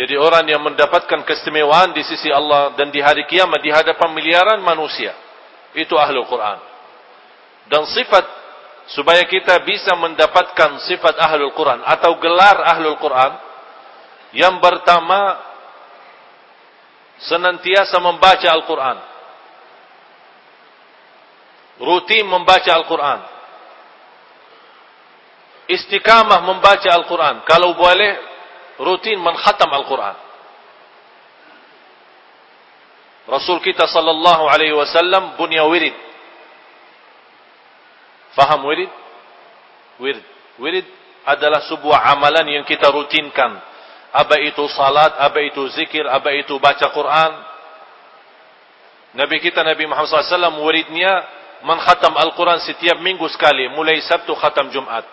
[0.00, 4.62] Jadi orang yang mendapatkan keistimewaan di sisi Allah dan di hari kiamat di hadapan miliaran
[4.62, 5.12] manusia.
[5.76, 6.58] Itu ahlul Quran.
[7.68, 8.39] Dan sifat
[8.88, 13.32] supaya kita bisa mendapatkan sifat ahlul Quran atau gelar ahlul Quran
[14.32, 15.38] yang pertama
[17.20, 18.98] senantiasa membaca Al-Quran.
[21.80, 23.20] Rutin membaca Al-Quran.
[25.70, 27.42] Istiqamah membaca Al-Quran.
[27.46, 28.12] Kalau boleh
[28.80, 30.16] rutin menghatam Al-Quran.
[33.30, 36.09] Rasul kita sallallahu alaihi wasallam punya wirid
[38.34, 38.90] Faham wirid?
[39.98, 40.26] Wirid.
[40.60, 40.86] Wirid
[41.26, 43.58] adalah sebuah amalan yang kita rutinkan.
[44.10, 47.32] Apa itu salat, apa itu zikir, apa itu baca Quran.
[49.14, 51.10] Nabi kita Nabi Muhammad SAW wiridnya
[51.66, 53.70] menghatam Al-Quran setiap minggu sekali.
[53.74, 55.06] Mulai Sabtu khatam Jumat.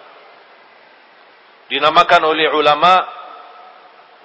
[1.68, 3.06] Dinamakan oleh ulama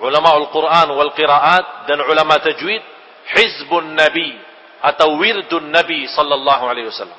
[0.00, 2.83] ulama Al-Quran wal qiraat dan ulama tajwid
[3.22, 4.35] Hizbun Nabi
[4.83, 7.18] atau Wirdun Nabi sallallahu alaihi wasallam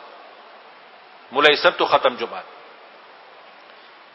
[1.33, 2.45] mulai Sabtu khatam Jumat.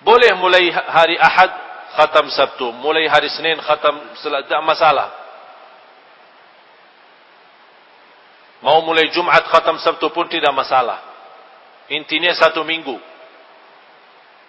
[0.07, 1.51] Boleh mulai hari Ahad
[1.99, 5.11] khatam Sabtu, mulai hari Senin khatam tidak masalah.
[8.63, 11.03] Mau mulai Jumat khatam Sabtu pun tidak masalah.
[11.91, 12.95] Intinya satu minggu.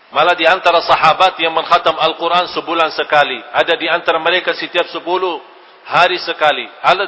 [0.09, 3.37] Malah di antara sahabat yang menghatam Al-Quran sebulan sekali.
[3.53, 5.37] Ada di antara mereka setiap sepuluh
[5.85, 6.65] hari sekali.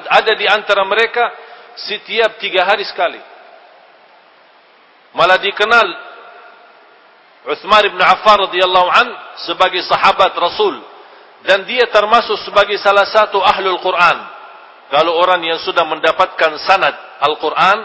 [0.10, 1.34] Ada di antara mereka
[1.74, 3.31] setiap tiga hari sekali
[5.16, 5.88] malah dikenal
[7.42, 9.08] Uthman ibn Affan radhiyallahu an
[9.50, 10.78] sebagai sahabat Rasul
[11.42, 14.18] dan dia termasuk sebagai salah satu ahlul Quran.
[14.92, 16.94] Kalau orang yang sudah mendapatkan sanad
[17.24, 17.78] Al-Quran,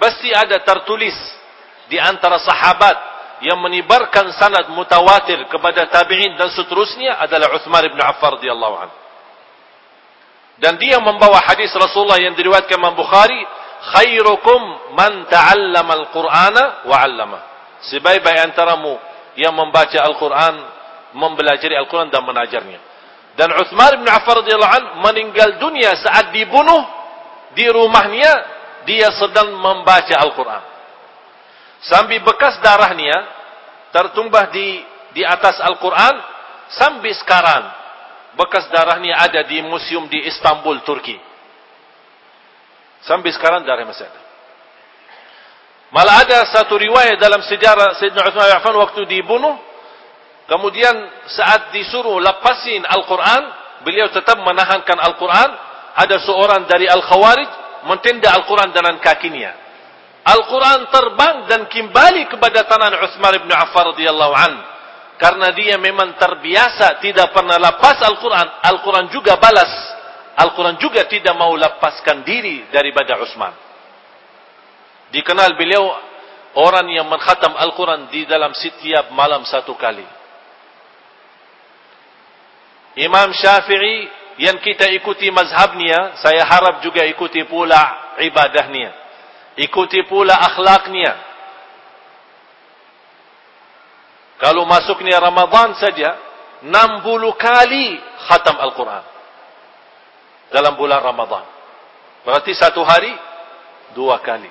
[0.00, 1.14] pasti ada tertulis
[1.86, 2.96] di antara sahabat
[3.44, 8.90] yang menibarkan sanad mutawatir kepada tabi'in dan seterusnya adalah Uthman ibn Affan radhiyallahu an.
[10.56, 13.44] Dan dia membawa hadis Rasulullah yang diriwayatkan Imam Bukhari,
[13.94, 14.60] khairukum
[14.96, 17.38] man ta'allama al-Qur'ana wa 'allama.
[17.86, 18.96] Sebaik-baik antaramu
[19.36, 20.54] yang membaca Al-Quran,
[21.12, 22.80] mempelajari Al-Quran dan menajarnya.
[23.36, 26.82] Dan Uthman bin Affan radhiyallahu an meninggal dunia saat dibunuh
[27.52, 28.32] di rumahnya
[28.88, 30.62] dia sedang membaca Al-Quran.
[31.84, 33.12] Sambil bekas darahnya
[33.92, 34.80] tertumbah di
[35.12, 36.14] di atas Al-Quran
[36.72, 37.64] sampai sekarang
[38.36, 41.16] bekas darahnya ada di museum di Istanbul, Turki.
[43.06, 44.20] Sampai sekarang darah masih ada.
[45.94, 49.54] Malah ada satu riwayat dalam sejarah Sayyidina Uthman Affan waktu dibunuh.
[50.50, 50.94] Kemudian
[51.30, 53.42] saat disuruh lepasin Al-Quran,
[53.86, 55.50] beliau tetap menahankan Al-Quran.
[55.96, 57.50] Ada seorang dari Al-Khawarij
[57.86, 59.54] mentenda Al-Quran dengan kakinya.
[60.26, 64.52] Al-Quran terbang dan kembali kepada tanah Uthman bin Affan radhiyallahu an.
[65.16, 68.46] Karena dia memang terbiasa tidak pernah lepas Al-Quran.
[68.60, 69.95] Al-Quran juga balas.
[70.36, 73.56] Al-Quran juga tidak mau lepaskan diri daripada Uthman.
[75.08, 75.88] Dikenal beliau
[76.60, 80.04] orang yang menghatam Al-Quran di dalam setiap malam satu kali.
[83.00, 88.92] Imam Syafi'i yang kita ikuti mazhabnya, saya harap juga ikuti pula ibadahnya.
[89.56, 91.12] Ikuti pula akhlaknya.
[94.36, 96.12] Kalau masuknya Ramadan saja,
[96.60, 96.68] 60
[97.40, 97.96] kali
[98.28, 99.15] khatam Al-Quran.
[100.56, 101.44] Dalam bulan Ramadan.
[102.24, 103.12] Berarti satu hari,
[103.92, 104.48] dua kali.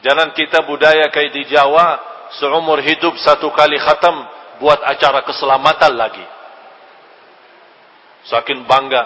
[0.00, 2.00] Jangan kita budaya kayak di Jawa
[2.40, 4.16] seumur hidup satu kali khatam
[4.64, 6.24] buat acara keselamatan lagi.
[8.32, 9.04] Saking bangga.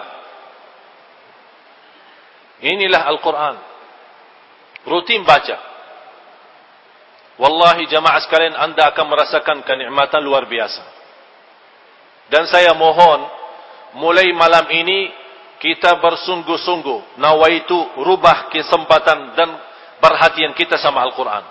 [2.63, 3.55] Inilah Al-Quran.
[4.87, 5.57] Rutin baca.
[7.43, 10.83] Wallahi jamaah sekalian anda akan merasakan kenikmatan luar biasa.
[12.31, 13.40] Dan saya mohon
[13.97, 15.11] mulai malam ini
[15.61, 19.49] kita bersungguh-sungguh nawaitu rubah kesempatan dan
[20.01, 21.43] perhatian kita sama Al-Quran.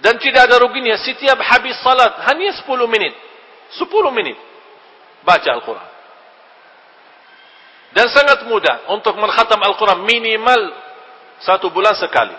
[0.00, 3.12] Dan tidak ada ruginya setiap habis salat hanya 10 menit.
[3.76, 3.84] 10
[4.16, 4.38] menit.
[5.20, 5.88] Baca Al-Quran.
[7.90, 10.72] Dan sangat mudah untuk menghatam Al-Quran minimal
[11.42, 12.32] satu bulan sekali.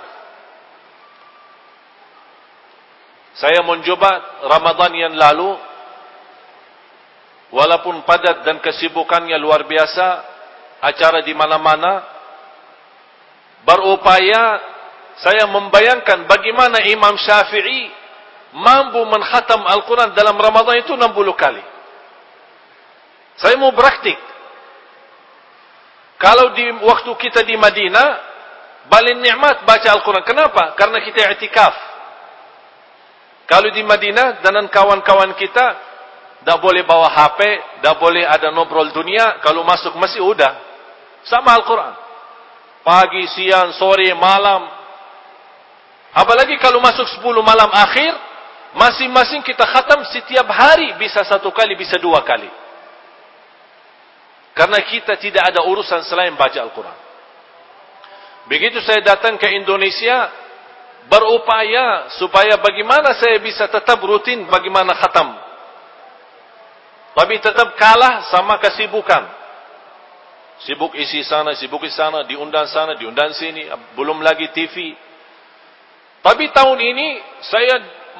[3.35, 4.09] Saya mencoba
[4.47, 5.70] Ramadan yang lalu.
[7.51, 10.31] Walaupun padat dan kesibukannya luar biasa.
[10.81, 12.01] Acara di mana-mana
[13.61, 14.57] berupaya
[15.21, 17.85] saya membayangkan bagaimana Imam Syafi'i
[18.57, 21.05] mampu menghatam Al-Quran dalam Ramadan itu 60
[21.37, 21.61] kali.
[23.37, 24.17] Saya mau praktik.
[26.21, 28.07] Kalau di waktu kita di Madinah,
[28.89, 30.25] balin nikmat baca Al-Quran.
[30.25, 30.77] Kenapa?
[30.77, 31.73] Karena kita i'tikaf.
[33.49, 35.65] Kalau di Madinah dengan kawan-kawan kita,
[36.41, 37.39] tak boleh bawa HP,
[37.85, 39.41] tak boleh ada nobrol dunia.
[39.45, 40.53] Kalau masuk masih udah.
[41.25, 42.01] Sama Al-Quran
[42.81, 44.67] pagi, siang, sore, malam.
[46.11, 48.11] Apalagi kalau masuk 10 malam akhir,
[48.75, 52.49] masing-masing kita khatam setiap hari bisa satu kali, bisa dua kali.
[54.51, 56.97] Karena kita tidak ada urusan selain baca Al-Quran.
[58.51, 60.27] Begitu saya datang ke Indonesia,
[61.07, 65.50] berupaya supaya bagaimana saya bisa tetap rutin bagaimana khatam.
[67.11, 69.27] Tapi tetap kalah sama kesibukan.
[70.61, 74.95] Sibuk isi sana, sibuk isi sana, diundang sana, diundang sini, belum lagi TV.
[76.21, 77.07] Tapi tahun ini
[77.41, 77.75] saya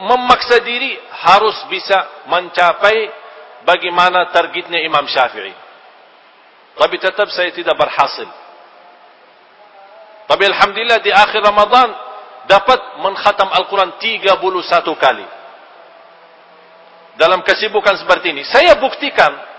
[0.10, 3.14] memaksa diri harus bisa mencapai
[3.62, 5.54] bagaimana targetnya Imam Syafi'i.
[6.76, 8.26] Tapi tetap saya tidak berhasil.
[10.26, 11.90] Tapi Alhamdulillah di akhir Ramadan
[12.50, 14.40] dapat menghatam Al-Quran 31
[14.98, 15.28] kali.
[17.22, 18.42] Dalam kesibukan seperti ini.
[18.42, 19.52] Saya buktikan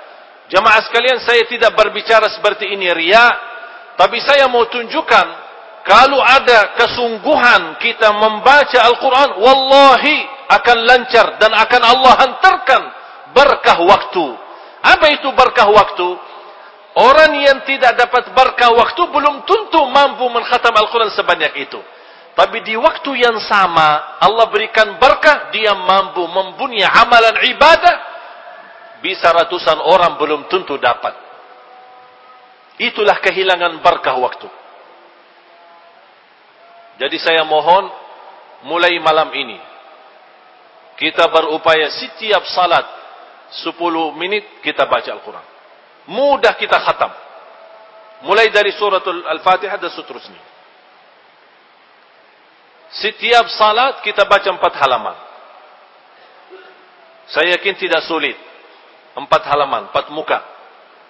[0.53, 3.25] Jamaah sekalian saya tidak berbicara seperti ini ria,
[3.97, 5.27] tapi saya mau tunjukkan
[5.81, 10.17] kalau ada kesungguhan kita membaca Al-Quran, wallahi
[10.53, 12.83] akan lancar dan akan Allah hantarkan
[13.33, 14.27] berkah waktu.
[14.85, 16.09] Apa itu berkah waktu?
[17.01, 21.81] Orang yang tidak dapat berkah waktu belum tentu mampu menghatam Al-Quran sebanyak itu.
[22.33, 27.97] Tapi di waktu yang sama Allah berikan berkah dia mampu mempunyai amalan ibadah
[29.05, 31.12] bisa ratusan orang belum tentu dapat.
[32.80, 34.49] Itulah kehilangan berkah waktu.
[37.05, 37.91] Jadi saya mohon
[38.64, 39.59] mulai malam ini
[40.97, 42.87] kita berupaya setiap salat
[43.61, 43.76] 10
[44.16, 45.47] minit kita baca Al-Quran.
[46.09, 47.12] Mudah kita khatam.
[48.24, 50.52] Mulai dari suratul Al-Fatihah dan seterusnya.
[52.93, 55.16] Setiap salat kita baca empat halaman.
[57.32, 58.36] Saya yakin tidak sulit.
[59.16, 60.45] Empat halaman, empat muka.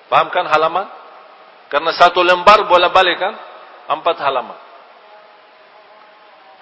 [0.06, 0.86] Paham kan halaman?
[1.66, 3.34] Karena satu lembar boleh balik kan?
[3.90, 4.58] Empat halaman.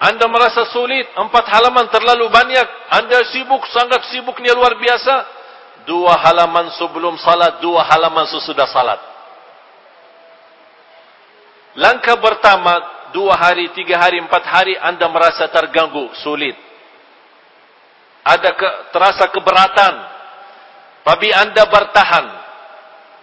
[0.01, 2.67] Anda merasa sulit, empat halaman terlalu banyak.
[2.89, 5.13] Anda sibuk, sangat sibuknya luar biasa.
[5.85, 8.97] Dua halaman sebelum salat, dua halaman sesudah salat.
[11.77, 12.81] Langkah pertama,
[13.13, 16.55] dua hari, tiga hari, empat hari, anda merasa terganggu, sulit.
[18.23, 19.93] Ada ke, terasa keberatan.
[21.01, 22.25] Tapi anda bertahan.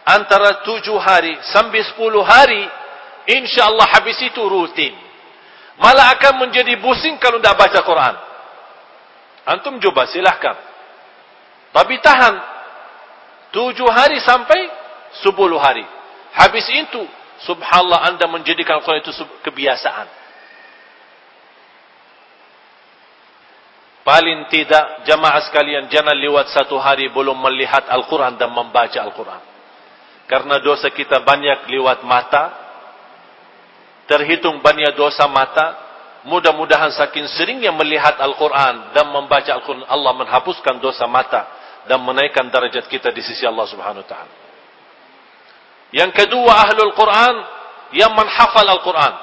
[0.09, 2.65] Antara tujuh hari sampai sepuluh hari,
[3.29, 5.09] insyaAllah habis itu rutin
[5.79, 8.15] malah akan menjadi pusing kalau tidak baca Quran.
[9.49, 10.59] Antum coba silahkan.
[11.73, 12.35] Tapi tahan.
[13.49, 14.61] Tujuh hari sampai
[15.25, 15.87] sepuluh hari.
[16.37, 17.01] Habis itu,
[17.45, 19.13] subhanallah anda menjadikan Quran itu
[19.47, 20.09] kebiasaan.
[24.03, 29.43] Paling tidak jamaah sekalian jangan lewat satu hari belum melihat Al-Quran dan membaca Al-Quran.
[30.25, 32.45] Karena dosa kita banyak lewat mata,
[34.09, 35.77] terhitung banyak dosa mata
[36.25, 41.45] mudah-mudahan saking seringnya melihat Al-Quran dan membaca Al-Quran Allah menghapuskan dosa mata
[41.85, 44.48] dan menaikkan darajat kita di sisi Allah subhanahu wa ta'ala
[45.95, 47.35] yang kedua ahlul Quran
[47.97, 49.15] yang menghafal Al-Quran.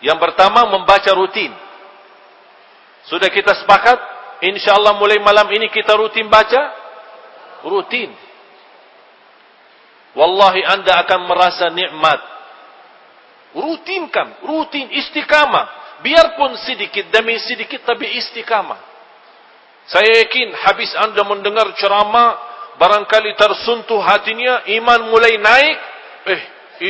[0.00, 1.50] Yang pertama membaca rutin.
[3.10, 3.98] Sudah kita sepakat
[4.44, 6.62] insyaAllah mulai malam ini kita rutin baca?
[7.66, 8.14] Rutin.
[10.14, 12.20] Wallahi anda akan merasa nikmat.
[13.50, 15.98] Rutinkan, rutin, istiqamah.
[16.00, 18.78] Biarpun sedikit demi sedikit, tapi istiqamah.
[19.90, 22.49] Saya yakin habis anda mendengar ceramah,
[22.80, 25.76] barangkali tersuntuh hatinya, iman mulai naik.
[26.24, 26.42] Eh,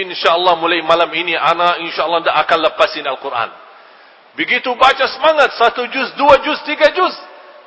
[0.06, 3.50] insyaAllah mulai malam ini, anak insyaAllah tidak akan lepasin Al-Quran.
[4.38, 7.14] Begitu baca semangat, satu juz, dua juz, tiga juz.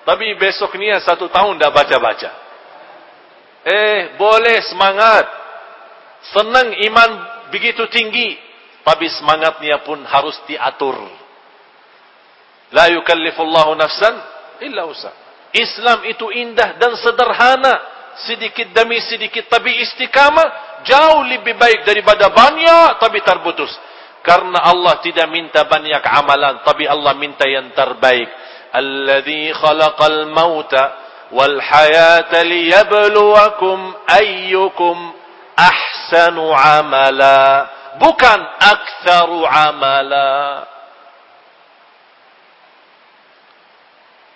[0.07, 2.31] Tapi besok ni satu tahun dah baca-baca.
[3.63, 5.25] Eh, boleh semangat.
[6.31, 7.09] Senang iman
[7.51, 8.39] begitu tinggi
[8.83, 10.99] tapi semangatnya pun harus diatur.
[12.75, 14.13] La yukallifullahu nafsan
[14.67, 15.11] illa usa.
[15.55, 17.73] Islam itu indah dan sederhana,
[18.21, 23.71] sedikit demi sedikit tapi istiqamah jauh lebih baik daripada banyak tapi terputus.
[24.23, 28.31] Karena Allah tidak minta banyak amalan, tapi Allah minta yang terbaik.
[28.71, 30.95] Alladhi khalaqal mauta
[31.35, 34.95] wal hayata liyabluwakum ayyukum
[35.59, 37.67] ahsanu amala
[37.99, 40.65] bukan aktsaru amala.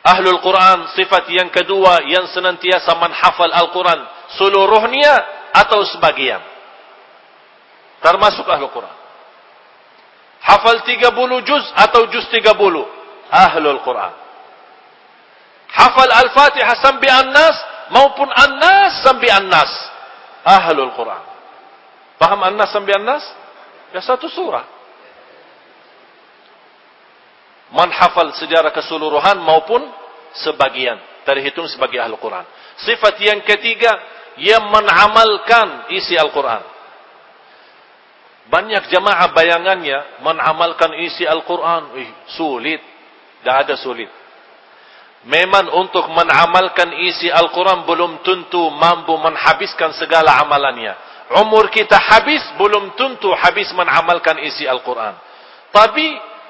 [0.07, 3.99] Ahlul Quran sifat yang kedua yang senantiasa menghafal Al-Quran
[4.39, 5.13] seluruhnya
[5.51, 6.39] atau sebagian.
[7.99, 8.95] Termasuk Ahlul Quran.
[10.47, 11.11] Hafal 30
[11.43, 12.55] juz atau juz 30.
[13.27, 14.13] Ahlul Quran.
[15.67, 17.57] Hafal Al-Fatihah sampai An-Nas
[17.91, 19.71] maupun An-Nas sampai An-Nas.
[20.47, 21.23] Ahlul Quran.
[22.15, 23.25] Paham An-Nas sampai An-Nas?
[23.91, 24.63] Ya satu surah.
[27.75, 29.83] Manhafal sejarah keseluruhan maupun
[30.43, 30.99] sebagian.
[31.27, 32.45] Terhitung sebagai ahli Quran.
[32.83, 33.91] Sifat yang ketiga,
[34.39, 36.63] yang menamalkan isi Al-Quran.
[38.47, 41.91] Banyak jamaah bayangannya menamalkan isi Al-Quran.
[42.39, 42.79] Sulit.
[43.43, 44.07] Tidak ada sulit.
[45.27, 50.95] Memang untuk menamalkan isi Al-Quran belum tentu mampu menghabiskan segala amalannya
[51.35, 55.15] umur kita habis belum tentu habis mengamalkan isi Al-Quran.
[55.75, 56.05] Tapi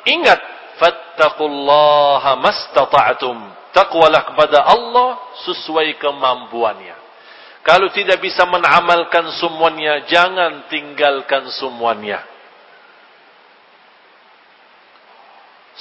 [0.06, 0.40] ingat,
[0.78, 3.38] fattaqullaha mastata'tum.
[3.76, 6.96] Taqwalah kepada Allah sesuai kemampuannya.
[7.68, 12.24] Kalau tidak bisa mengamalkan semuanya, jangan tinggalkan semuanya.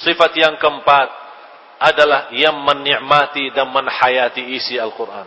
[0.03, 1.07] Sifat yang keempat
[1.79, 5.25] adalah yang menikmati dan menhayati isi Al-Quran.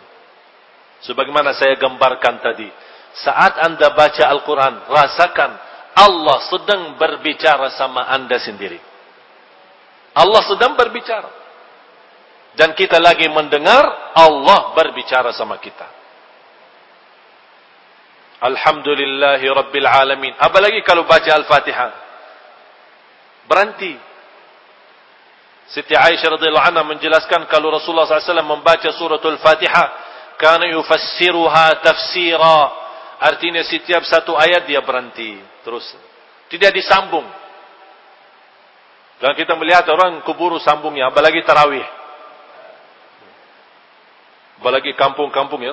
[1.00, 2.68] Sebagaimana saya gambarkan tadi.
[3.24, 5.50] Saat anda baca Al-Quran, rasakan
[5.96, 8.78] Allah sedang berbicara sama anda sendiri.
[10.14, 11.39] Allah sedang berbicara.
[12.58, 15.86] Dan kita lagi mendengar Allah berbicara sama kita.
[18.40, 20.32] Alhamdulillahi Rabbil Alamin.
[20.40, 21.92] Apalagi kalau baca Al-Fatihah.
[23.46, 23.94] Berhenti.
[25.70, 29.86] Siti Aisyah radhiyallahu anha menjelaskan kalau Rasulullah SAW membaca suratul Fatihah,
[30.34, 32.80] kana yufassiruha tafsira
[33.20, 35.84] Artinya setiap satu ayat dia berhenti terus.
[36.48, 37.28] Tidak disambung.
[39.20, 41.84] Dan kita melihat orang kuburu sambungnya, apalagi tarawih.
[44.60, 45.72] Apalagi kampung-kampung ya.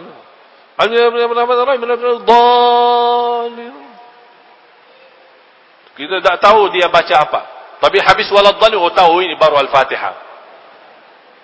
[5.99, 7.41] Kita tak tahu dia baca apa.
[7.83, 10.15] Tapi habis walad dhalim, oh tahu ini baru Al-Fatihah.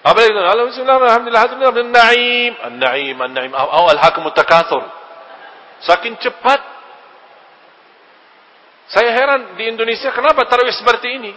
[0.07, 0.39] Apa itu?
[0.39, 1.43] Alhamdulillah, alhamdulillah,
[1.83, 4.87] an-na'im, an-na'im, an-na'im, oh al-hakim takathur.
[5.83, 6.63] Saking cepat.
[8.87, 11.31] Saya heran di Indonesia kenapa tarawih seperti ini?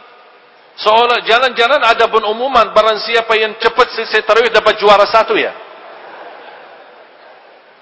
[0.77, 5.66] Seolah jalan-jalan ada pun umuman barang siapa yang cepat selesai tarawih dapat juara satu ya.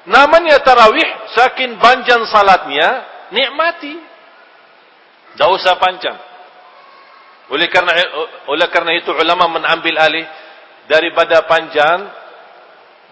[0.05, 2.89] Namanya tarawih saking panjang salatnya
[3.33, 3.97] nikmati.
[5.35, 6.17] Tak usah panjang.
[7.49, 7.93] Oleh karena
[8.49, 10.25] oleh karena itu ulama mengambil alih
[10.89, 12.09] daripada panjang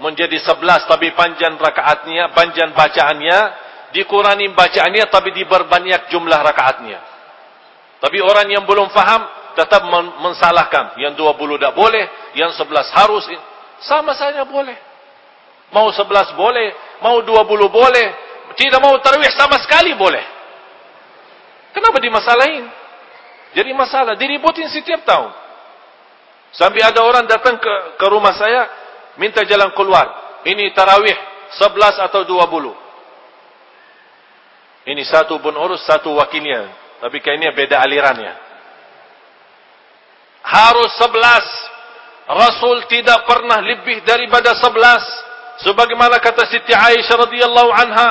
[0.01, 3.39] menjadi sebelas tapi panjang rakaatnya, panjang bacaannya,
[3.93, 7.01] dikurangi bacaannya tapi diperbanyak jumlah rakaatnya.
[8.01, 9.23] Tapi orang yang belum faham
[9.55, 9.85] tetap
[10.21, 10.99] mensalahkan.
[10.99, 13.25] Yang dua bulu tak boleh, yang sebelas harus.
[13.85, 14.92] Sama saja boleh.
[15.73, 18.09] Mau sebelas boleh, mau dua bulu boleh.
[18.53, 20.21] Tidak mau tarawih sama sekali boleh.
[21.73, 22.69] Kenapa dimasalahin?
[23.57, 25.33] Jadi masalah, diributin setiap tahun.
[26.53, 28.69] Sampai ada orang datang ke, ke rumah saya,
[29.17, 30.41] minta jalan keluar.
[30.45, 31.17] Ini tarawih,
[31.57, 32.77] sebelas atau dua bulu.
[34.85, 36.69] Ini satu pun urus, satu wakilnya.
[37.01, 38.53] Tapi kayaknya beda alirannya
[40.43, 41.47] harus sebelas.
[42.23, 45.03] Rasul tidak pernah lebih daripada sebelas.
[45.61, 48.09] Sebagaimana kata Siti Aisyah radhiyallahu anha,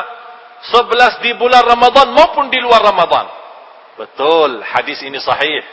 [0.69, 3.25] sebelas di bulan Ramadan maupun di luar Ramadan.
[3.97, 5.65] Betul, hadis ini sahih.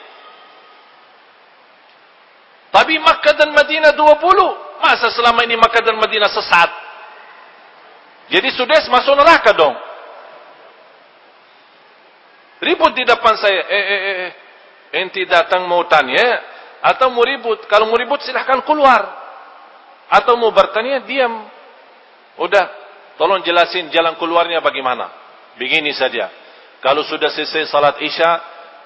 [2.68, 4.52] Tapi Makkah dan Madinah dua puluh.
[4.78, 6.70] Masa selama ini Makkah dan Madinah sesat?
[8.28, 9.74] Jadi sudah masuk neraka dong.
[12.60, 13.60] Ribut di depan saya.
[13.66, 14.16] Eh, eh, eh.
[14.28, 14.32] eh.
[15.00, 16.42] Enti datang mau tanya
[16.84, 17.64] atau mau ribut.
[17.68, 19.16] Kalau mau ribut silahkan keluar.
[20.12, 21.48] Atau mau bertanya diam.
[22.38, 22.66] Udah,
[23.18, 25.10] tolong jelasin jalan keluarnya bagaimana.
[25.58, 26.30] Begini saja.
[26.78, 28.30] Kalau sudah selesai salat isya,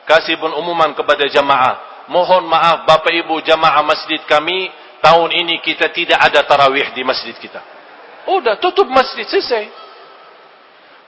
[0.09, 2.09] kasih pengumuman kepada jamaah.
[2.09, 4.73] Mohon maaf Bapak Ibu jamaah masjid kami,
[5.05, 7.61] tahun ini kita tidak ada tarawih di masjid kita.
[8.33, 9.69] Udah, tutup masjid selesai.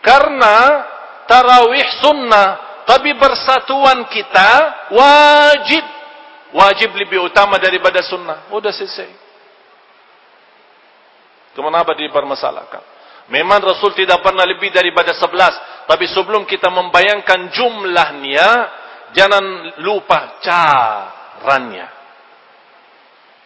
[0.04, 0.84] Karena
[1.24, 2.48] tarawih sunnah
[2.84, 4.50] tapi bersatuan kita
[4.92, 5.84] wajib
[6.52, 9.23] wajib lebih utama daripada sunnah sudah selesai
[11.62, 12.94] kenapa dipermasalahkan
[13.32, 15.54] memang Rasul tidak pernah lebih daripada sebelas.
[15.84, 18.48] Tapi sebelum kita membayangkan jumlahnya
[19.12, 19.44] jangan
[19.84, 21.92] lupa caranya.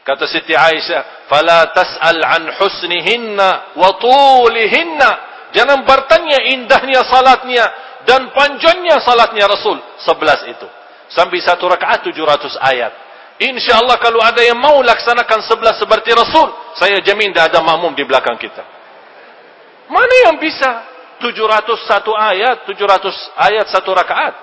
[0.06, 5.10] Kata Siti Aisyah fala tas'al an husnihinna wa tulihinna.
[5.52, 7.64] Jangan bertanya indahnya salatnya
[8.08, 9.76] dan panjangnya salatnya Rasul.
[10.00, 10.68] 11 itu.
[11.12, 12.92] Sampai satu rakaat 700 ayat
[13.38, 18.02] insyaallah kalau ada yang mau laksanakan 11 seperti Rasul saya jamin tidak ada makmum di
[18.02, 18.62] belakang kita.
[19.88, 20.84] Mana yang bisa?
[21.18, 21.82] 701
[22.14, 24.34] ayat 700 ayat satu rakaat.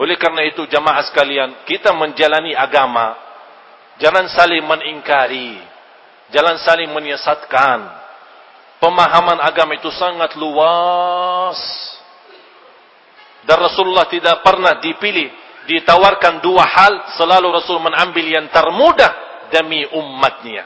[0.00, 3.14] Oleh karena itu jamaah sekalian kita menjalani agama
[4.00, 5.60] jangan saling mengingkari
[6.32, 8.00] jangan saling menyesatkan
[8.80, 11.60] pemahaman agama itu sangat luas.
[13.44, 15.28] Dan Rasulullah tidak pernah dipilih,
[15.68, 19.12] ditawarkan dua hal, selalu Rasul mengambil yang termudah
[19.52, 20.64] demi umatnya.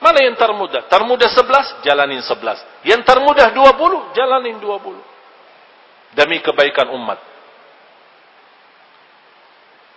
[0.00, 0.88] Mana yang termudah?
[0.88, 2.58] Termudah sebelas, jalanin sebelas.
[2.82, 5.04] Yang termudah dua puluh, jalanin dua puluh.
[6.16, 7.20] Demi kebaikan umat.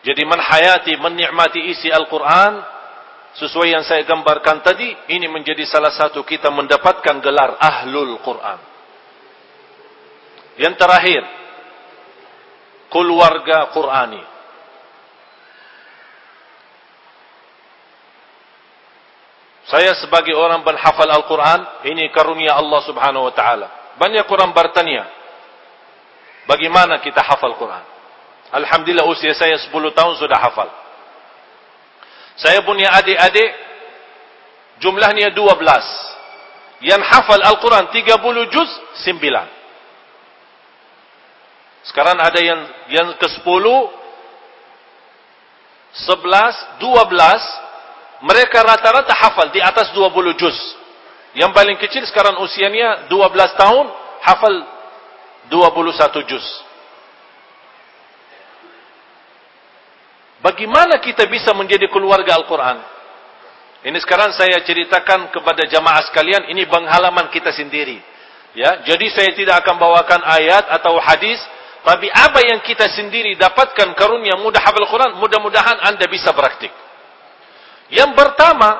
[0.04, 2.60] Jadi menhayati, menikmati isi Al-Quran,
[3.34, 8.60] sesuai yang saya gambarkan tadi ini menjadi salah satu kita mendapatkan gelar ahlul Quran
[10.62, 11.26] yang terakhir
[12.94, 14.22] keluarga Qurani
[19.74, 25.10] saya sebagai orang berhafal Al-Quran ini karunia Allah subhanahu wa ta'ala banyak orang bertanya
[26.46, 27.82] bagaimana kita hafal Quran
[28.54, 30.70] Alhamdulillah usia saya 10 tahun sudah hafal
[32.38, 33.50] saya punya adik-adik
[34.82, 36.84] jumlahnya 12.
[36.84, 38.70] Yang hafal Al-Quran 30 juz
[39.08, 39.63] 9.
[41.84, 42.62] Sekarang ada yang
[42.92, 43.66] yang ke-10
[45.94, 50.56] 11 12 mereka rata-rata hafal di atas 20 juz.
[51.36, 53.86] Yang paling kecil sekarang usianya 12 tahun
[54.24, 54.56] hafal
[55.52, 56.46] 21 juz.
[60.44, 62.84] Bagaimana kita bisa menjadi keluarga Al-Quran?
[63.84, 68.00] Ini sekarang saya ceritakan kepada jamaah sekalian, ini penghalaman kita sendiri.
[68.56, 71.40] Ya, jadi saya tidak akan bawakan ayat atau hadis,
[71.84, 76.72] Tapi apa yang kita sendiri dapatkan karunia mudah hafal Quran, mudah-mudahan anda bisa praktik.
[77.92, 78.80] Yang pertama,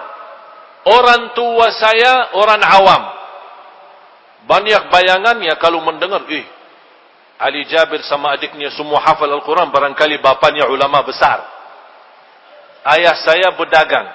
[0.88, 3.04] orang tua saya orang awam.
[4.48, 6.48] Banyak bayangannya kalau mendengar, eh,
[7.44, 11.44] Ali Jabir sama adiknya semua hafal Al-Quran, barangkali bapaknya ulama besar.
[12.88, 14.08] Ayah saya berdagang.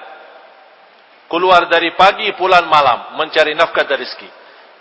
[1.29, 4.29] Keluar dari pagi, pulang malam, mencari nafkah dari rezeki.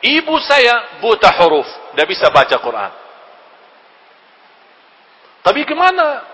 [0.00, 3.07] Ibu saya buta huruf, tidak bisa baca Quran.
[5.42, 6.24] Tapi kemana?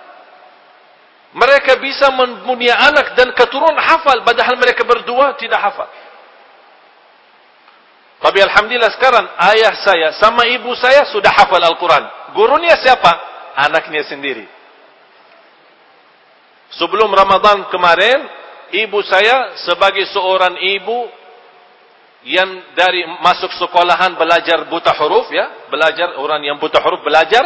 [1.34, 5.90] Mereka bisa mempunyai anak dan keturunan hafal, padahal mereka berdua tidak hafal.
[8.22, 12.32] Tapi Alhamdulillah sekarang ayah saya sama ibu saya sudah hafal Al-Quran.
[12.32, 13.12] Gurunya siapa?
[13.59, 14.46] Anaknya sendiri.
[16.72, 18.24] Sebelum Ramadan kemarin,
[18.72, 21.07] ibu saya sebagai seorang ibu
[22.24, 27.44] yang dari masuk sekolahan belajar buta huruf ya, belajar orang yang buta huruf belajar,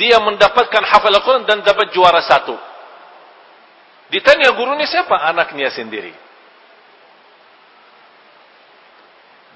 [0.00, 2.56] dia mendapatkan hafal Al-Quran dan dapat juara satu.
[4.12, 5.16] Ditanya gurunya siapa?
[5.28, 6.12] Anaknya sendiri.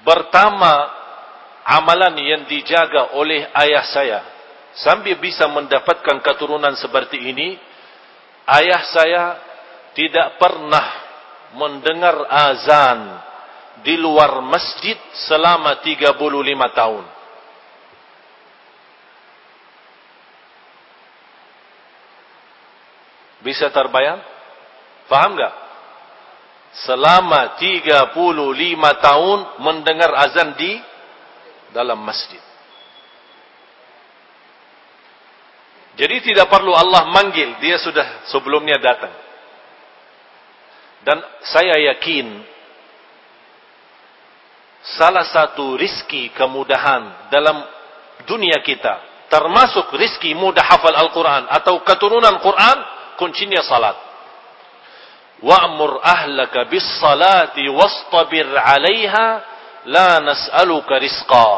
[0.01, 0.73] Pertama,
[1.67, 4.19] amalan yang dijaga oleh ayah saya,
[4.79, 7.59] sambil bisa mendapatkan keturunan seperti ini,
[8.47, 9.23] ayah saya
[9.91, 10.85] tidak pernah
[11.57, 13.19] mendengar azan
[13.81, 14.95] di luar masjid
[15.27, 16.17] selama 35
[16.73, 17.16] tahun.
[23.47, 24.19] Bisa terbayang?
[25.07, 25.55] Faham enggak?
[26.83, 28.11] Selama 35
[28.99, 30.75] tahun mendengar azan di
[31.71, 32.43] dalam masjid.
[35.95, 39.15] Jadi tidak perlu Allah manggil, dia sudah sebelumnya datang.
[41.07, 42.43] Dan saya yakin
[44.99, 47.63] salah satu rizki kemudahan dalam
[48.27, 53.97] dunia kita termasuk rizki mudah hafal Al-Quran atau keturunan Quran kuncinya salat.
[55.41, 59.27] Wa'mur ahlaka bis salati wastabir 'alaiha
[59.89, 61.51] la nas'aluka rizqa.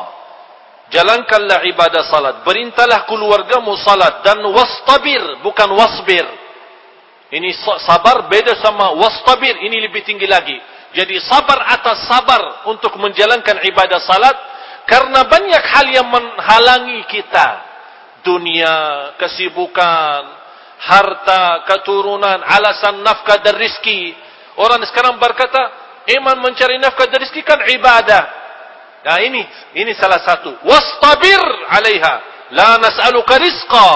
[0.90, 6.26] Jalankanlah ibadah salat, perintahlah keluargamu salat dan wastabir bukan wasbir.
[7.30, 7.54] Ini
[7.86, 10.58] sabar beda sama wastabir, ini lebih tinggi lagi.
[10.98, 14.34] Jadi sabar atas sabar untuk menjalankan ibadah salat
[14.90, 17.70] karena banyak hal yang menghalangi kita.
[18.26, 20.39] Dunia, kesibukan,
[20.80, 24.16] harta, keturunan, alasan nafkah dan rizki.
[24.56, 25.60] Orang sekarang berkata,
[26.20, 28.24] iman mencari nafkah dan rizki kan ibadah.
[29.00, 29.44] Nah ini,
[29.76, 30.60] ini salah satu.
[30.64, 31.40] Wastabir
[31.72, 32.16] alaiha.
[32.56, 33.90] La nas'aluka rizqa.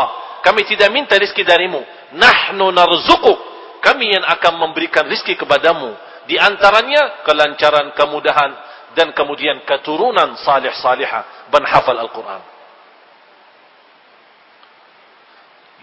[0.44, 1.84] Kami tidak minta rizki darimu.
[2.16, 3.40] Nahnu narzukuk.
[3.84, 5.96] Kami yang akan memberikan rizki kepadamu.
[6.24, 8.52] Di antaranya, kelancaran, kemudahan,
[8.96, 11.52] dan kemudian keturunan salih-salihah.
[11.52, 12.42] Ben hafal Al-Quran.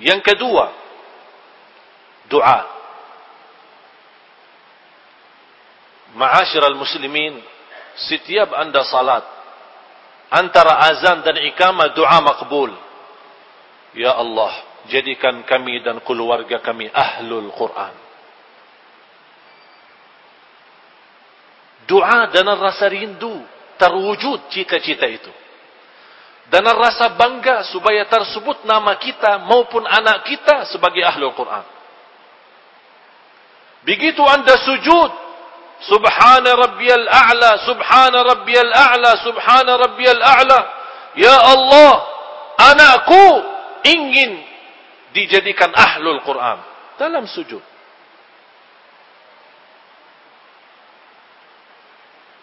[0.00, 0.79] Yang kedua,
[2.30, 2.60] doa.
[6.14, 7.38] Ma'asyiral muslimin,
[8.10, 9.22] setiap anda salat
[10.30, 12.70] antara azan dan iqamah doa makbul.
[13.98, 14.54] Ya Allah,
[14.86, 17.94] jadikan kami dan keluarga kami ahlul Quran.
[21.90, 23.42] Doa dan rasa rindu
[23.74, 25.32] terwujud cita-cita itu.
[26.50, 31.79] Dan rasa bangga supaya tersebut nama kita maupun anak kita sebagai ahlul Quran.
[33.84, 35.10] Begitu anda sujud,
[35.80, 40.60] Subhana Rabbiyal A'la, Subhana Rabbiyal A'la, Subhana Rabbiyal A'la.
[41.16, 41.92] Ya Allah,
[42.60, 43.24] anakku
[43.88, 44.44] ingin
[45.16, 46.60] dijadikan ahlul Quran
[47.00, 47.64] dalam sujud.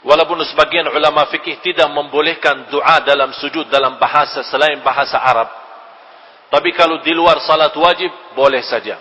[0.07, 5.51] Walaupun sebagian ulama fikih tidak membolehkan doa dalam sujud dalam bahasa selain bahasa Arab.
[6.47, 8.95] Tapi kalau di luar salat wajib, boleh saja.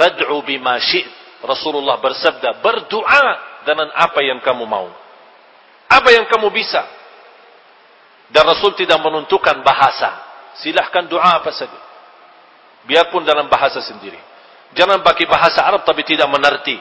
[0.00, 1.19] Fad'u bima syi't.
[1.40, 3.24] Rasulullah bersabda, berdoa
[3.64, 4.88] dengan apa yang kamu mau.
[5.90, 6.84] Apa yang kamu bisa.
[8.30, 10.22] Dan Rasul tidak menentukan bahasa.
[10.60, 11.80] Silahkan doa apa saja.
[12.86, 14.18] Biarpun dalam bahasa sendiri.
[14.76, 16.78] Jangan pakai bahasa Arab tapi tidak mengerti.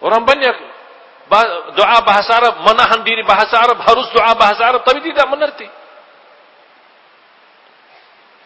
[0.00, 0.56] Orang banyak
[1.76, 5.68] doa bahasa Arab, menahan diri bahasa Arab, harus doa bahasa Arab tapi tidak mengerti.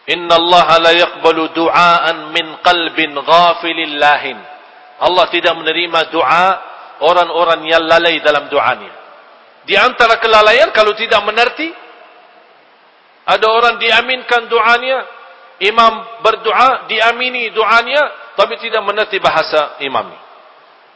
[0.05, 4.37] Inna Allah la yaqbalu du'aan min qalbin ghafilin lahin.
[5.01, 6.47] Allah tidak menerima doa
[7.01, 8.93] orang-orang yang lalai dalam doanya.
[9.65, 11.73] Di antara kelalaian kalau tidak mengerti,
[13.25, 14.97] ada orang diaminkan doanya,
[15.65, 20.13] imam berdoa, diamini doanya, tapi tidak mengerti bahasa imam.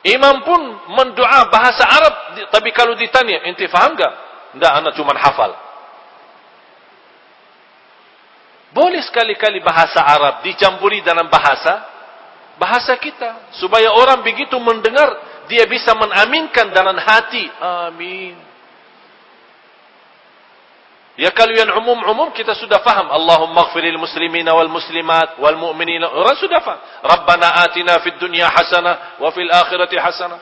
[0.06, 0.62] Imam pun
[0.96, 2.14] mendoa bahasa Arab,
[2.54, 4.14] tapi kalau ditanya, inti faham tak?
[4.56, 5.52] Tidak, anak cuma hafal.
[8.70, 11.90] Boleh sekali-kali bahasa Arab dicampuri dalam bahasa
[12.60, 15.08] bahasa kita supaya orang begitu mendengar
[15.50, 17.50] dia bisa menaminkan dalam hati.
[17.58, 18.38] Amin.
[21.20, 23.12] Ya kalau yang umum-umum kita sudah faham.
[23.12, 26.08] Allahumma gfiril muslimina wal muslimat wal mu'minina.
[26.08, 26.80] Orang sudah faham.
[27.04, 30.40] Rabbana atina fid dunya hasanah wa fil akhirati hasanah.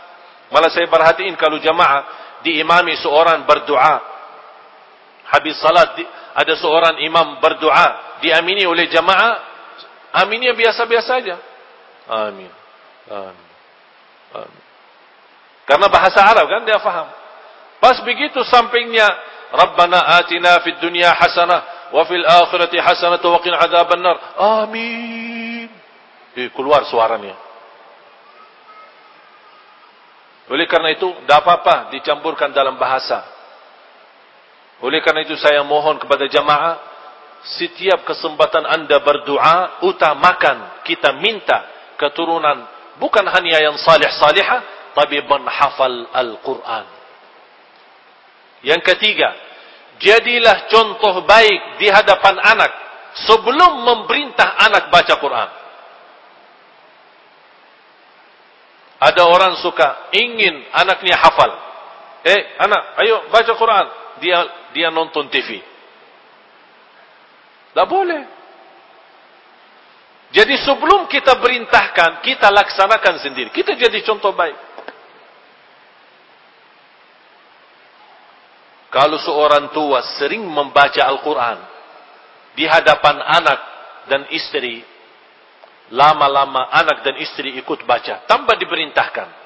[0.54, 2.06] Malah saya perhatiin kalau jamaah
[2.46, 3.96] diimami seorang berdoa.
[5.34, 5.98] Habis salat
[6.38, 9.42] ada seorang imam berdoa diamini oleh jamaah.
[10.14, 11.36] Aminnya biasa-biasa saja.
[12.06, 12.54] Amin.
[13.10, 13.48] Amin.
[14.38, 14.64] Amin.
[15.66, 17.10] Karena bahasa Arab kan dia faham.
[17.82, 19.06] Pas begitu sampingnya
[19.52, 24.18] Rabbana atina fid dunya hasanah wa fil akhirati hasanah wa qina adzaban nar.
[24.38, 25.68] Amin.
[26.38, 27.34] Eh, keluar suaranya.
[30.48, 33.37] Oleh karena itu, tidak apa-apa dicampurkan dalam bahasa.
[34.82, 36.78] Oleh karena itu saya mohon kepada jamaah,
[37.58, 41.66] setiap kesempatan anda berdoa, utamakan kita minta
[41.98, 42.66] keturunan
[43.02, 46.86] bukan hanya yang salih-salihah, tapi menghafal Al-Quran.
[48.66, 49.30] Yang ketiga,
[50.02, 52.72] jadilah contoh baik di hadapan anak
[53.26, 55.50] sebelum memerintah anak baca Quran.
[58.98, 61.54] Ada orang suka ingin anaknya hafal.
[62.26, 63.88] Eh, anak, ayo baca Quran.
[64.20, 65.62] Dia dia nonton TV.
[67.78, 68.24] Tak boleh.
[70.28, 73.50] Jadi sebelum kita perintahkan, kita laksanakan sendiri.
[73.54, 74.58] Kita jadi contoh baik.
[78.92, 81.60] Kalau seorang tua sering membaca Al-Quran
[82.58, 83.60] di hadapan anak
[84.10, 84.82] dan istri,
[85.94, 89.37] lama-lama anak dan istri ikut baca tanpa diperintahkan.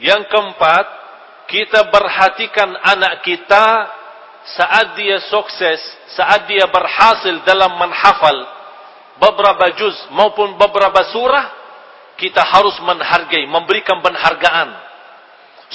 [0.00, 0.86] Yang keempat,
[1.50, 3.66] kita perhatikan anak kita
[4.56, 5.80] saat dia sukses,
[6.16, 8.36] saat dia berhasil dalam menghafal
[9.20, 11.52] beberapa juz maupun beberapa surah,
[12.16, 14.68] kita harus menghargai, memberikan penghargaan.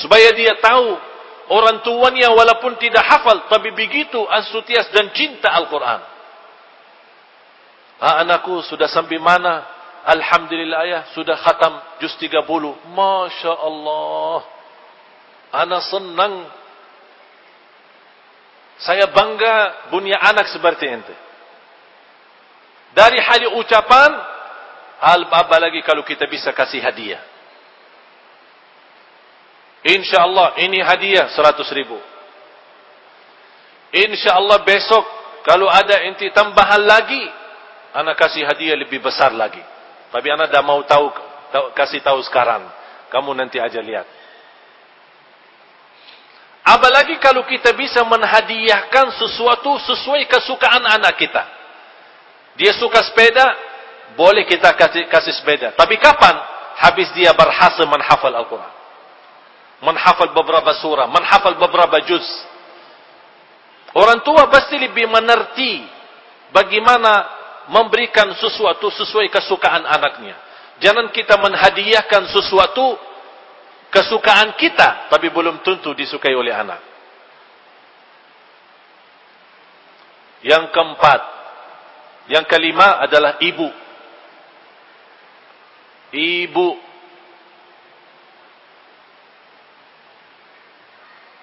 [0.01, 0.97] Supaya dia tahu
[1.53, 6.01] orang tuanya walaupun tidak hafal tapi begitu antusias dan cinta Al-Quran.
[8.01, 9.74] Ah, anakku sudah sampai mana?
[10.05, 12.45] Alhamdulillah ayah sudah khatam juz 30.
[12.93, 14.39] Masya Allah.
[15.65, 16.33] Anak senang.
[18.77, 21.15] Saya bangga punya anak seperti ente.
[22.93, 24.11] Dari hal ucapan
[25.05, 27.21] Apa lagi kalau kita bisa kasih hadiah.
[29.85, 31.99] InsyaAllah ini hadiah seratus ribu.
[33.93, 35.05] InsyaAllah besok
[35.45, 37.21] kalau ada inti tambahan lagi.
[37.93, 39.61] Anak kasih hadiah lebih besar lagi.
[40.15, 41.11] Tapi anak dah mau tahu,
[41.51, 42.63] tahu kasih tahu sekarang.
[43.11, 44.07] Kamu nanti aja lihat.
[46.63, 51.43] Apalagi kalau kita bisa menhadiahkan sesuatu sesuai kesukaan anak kita.
[52.55, 53.43] Dia suka sepeda,
[54.15, 55.75] boleh kita kasih, kasih sepeda.
[55.75, 56.39] Tapi kapan?
[56.79, 58.71] Habis dia berhasil menghafal Al-Quran.
[59.83, 61.11] Menghafal beberapa surah.
[61.11, 62.23] Menghafal beberapa juz.
[63.91, 65.83] Orang tua pasti lebih menerti
[66.55, 67.34] bagaimana
[67.71, 70.37] memberikan sesuatu sesuai kesukaan anaknya.
[70.83, 72.99] Jangan kita menhadiahkan sesuatu
[73.89, 75.07] kesukaan kita.
[75.09, 76.81] Tapi belum tentu disukai oleh anak.
[80.45, 81.21] Yang keempat.
[82.25, 83.85] Yang kelima adalah ibu
[86.15, 86.79] ibu.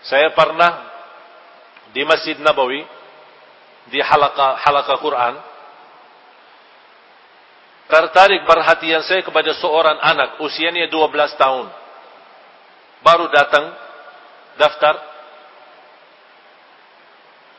[0.02, 0.90] Saya pernah
[1.94, 2.82] di Masjid Nabawi
[3.92, 5.34] di halaka halaka Quran
[7.92, 11.68] tertarik perhatian saya kepada seorang anak usianya 12 tahun
[13.04, 13.68] baru datang
[14.56, 14.96] daftar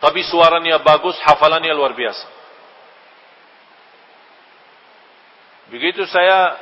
[0.02, 2.26] tapi suaranya bagus hafalannya luar biasa
[5.70, 6.58] begitu saya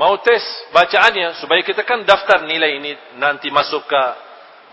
[0.00, 0.40] mau tes
[0.72, 4.02] bacaannya supaya kita kan daftar nilai ini nanti masuk ke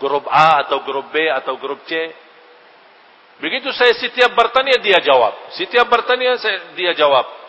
[0.00, 1.92] grup A atau grup B atau grup C.
[3.40, 5.36] Begitu saya setiap bertanya dia jawab.
[5.56, 7.39] Setiap bertanya saya dia jawab.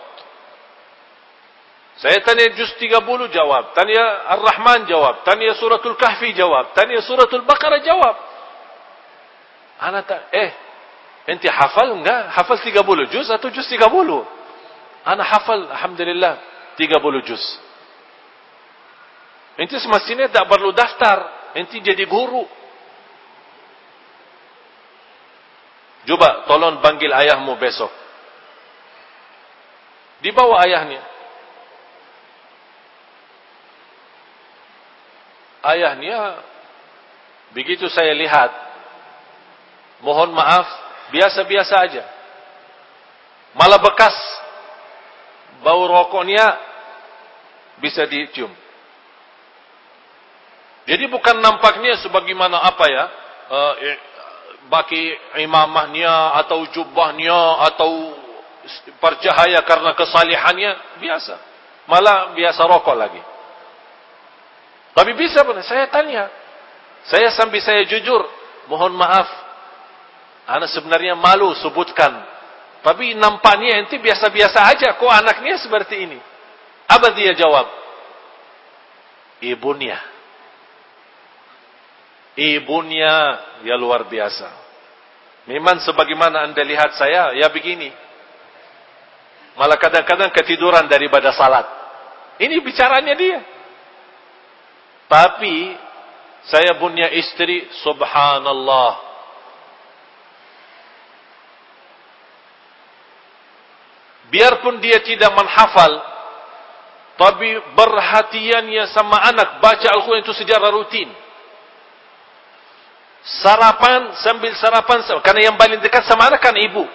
[2.02, 2.98] Saya tanya juz 30
[3.30, 3.78] jawab.
[3.78, 5.22] Tanya Ar-Rahman jawab.
[5.22, 6.74] Tanya suratul Kahfi jawab.
[6.74, 8.16] Tanya suratul Baqarah jawab.
[9.82, 10.50] Anak tak, eh,
[11.30, 12.34] enti hafal enggak?
[12.34, 14.26] Hafal 30 juz atau juz 30?
[15.06, 16.42] Anak hafal, Alhamdulillah.
[16.74, 17.44] 30 juz.
[19.62, 21.54] Enti semestinya tak perlu daftar.
[21.54, 22.50] Enti jadi guru.
[26.10, 27.94] Coba tolong panggil ayahmu besok.
[30.26, 31.02] Dibawa ayahnya.
[35.62, 36.42] Ayahnya
[37.52, 38.52] Begitu saya lihat,
[40.00, 40.68] mohon maaf,
[41.12, 42.04] biasa-biasa aja.
[43.52, 44.16] Malah bekas
[45.60, 46.48] bau rokoknya
[47.84, 48.50] bisa dicium.
[50.88, 53.04] Jadi bukan nampaknya sebagaimana apa ya,
[53.52, 53.74] uh,
[54.72, 55.12] baki
[55.44, 58.16] imamahnya atau jubahnya atau
[59.04, 60.72] percahaya karena kesalihannya
[61.04, 61.36] biasa.
[61.92, 63.22] Malah biasa rokok lagi.
[64.92, 66.28] Tapi bisa pun saya tanya.
[67.08, 68.22] Saya sambil saya jujur,
[68.70, 69.28] mohon maaf.
[70.46, 72.12] Anak sebenarnya malu sebutkan.
[72.82, 76.20] Tapi nampaknya ente biasa-biasa aja kok anaknya seperti ini.
[76.90, 77.70] Apa dia jawab?
[79.42, 79.98] Ibunya.
[82.36, 83.16] Ibunya
[83.64, 84.50] ya luar biasa.
[85.50, 87.90] Memang sebagaimana anda lihat saya, ya begini.
[89.58, 91.66] Malah kadang-kadang ketiduran daripada salat.
[92.38, 93.40] Ini bicaranya dia.
[95.12, 95.76] Tapi
[96.48, 99.12] saya punya istri subhanallah.
[104.32, 106.00] Biarpun dia tidak menghafal
[107.20, 111.12] tapi perhatiannya sama anak baca Al-Quran itu sejarah rutin.
[113.44, 116.88] Sarapan sambil sarapan karena yang paling dekat sama anak kan ibu.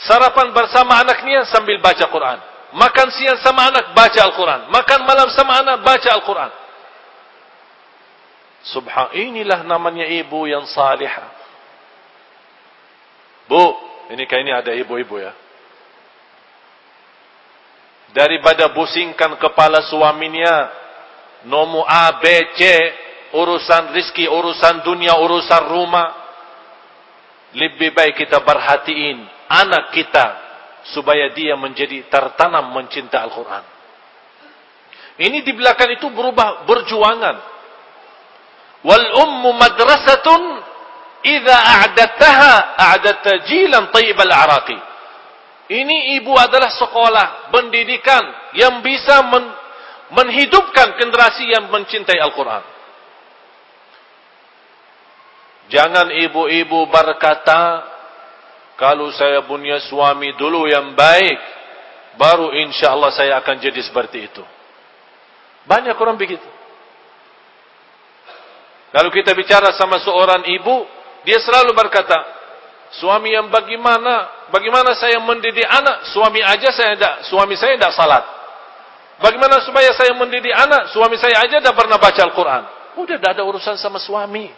[0.00, 2.38] Sarapan bersama anaknya sambil baca Quran.
[2.72, 4.72] Makan siang sama anak baca Al-Quran.
[4.72, 6.50] Makan malam sama anak baca Al-Quran.
[8.60, 11.32] Subhan inilah namanya ibu yang salihah.
[13.48, 13.64] Bu,
[14.12, 15.32] ini kayak ini ada ibu-ibu ya.
[18.10, 20.70] Daripada busingkan kepala suaminya,
[21.46, 22.60] nomu A, B, C,
[23.32, 26.08] urusan rizki, urusan dunia, urusan rumah,
[27.54, 30.26] lebih baik kita perhatiin anak kita
[30.94, 33.64] supaya dia menjadi tertanam mencinta Al-Quran.
[35.20, 37.36] Ini di belakang itu berubah berjuangan.
[38.80, 40.42] Wal ummu madrasatun
[41.20, 44.78] idza a'dataha a'data jilan tayyibal araqi.
[45.70, 48.24] Ini ibu adalah sekolah pendidikan
[48.58, 49.44] yang bisa men
[50.10, 52.64] menghidupkan generasi yang mencintai Al-Quran.
[55.70, 57.86] Jangan ibu-ibu berkata,
[58.74, 61.38] kalau saya punya suami dulu yang baik,
[62.18, 64.42] baru insya Allah saya akan jadi seperti itu.
[65.70, 66.42] Banyak orang begitu.
[68.90, 70.86] Kalau kita bicara sama seorang ibu,
[71.22, 72.16] dia selalu berkata,
[72.98, 74.46] suami yang bagaimana?
[74.50, 76.10] Bagaimana saya mendidik anak?
[76.10, 78.24] Suami aja saya tidak, suami saya tidak salat.
[79.22, 80.90] Bagaimana supaya saya mendidik anak?
[80.90, 82.62] Suami saya aja tidak pernah baca Al-Quran.
[82.98, 84.50] Udah tidak ada urusan sama suami.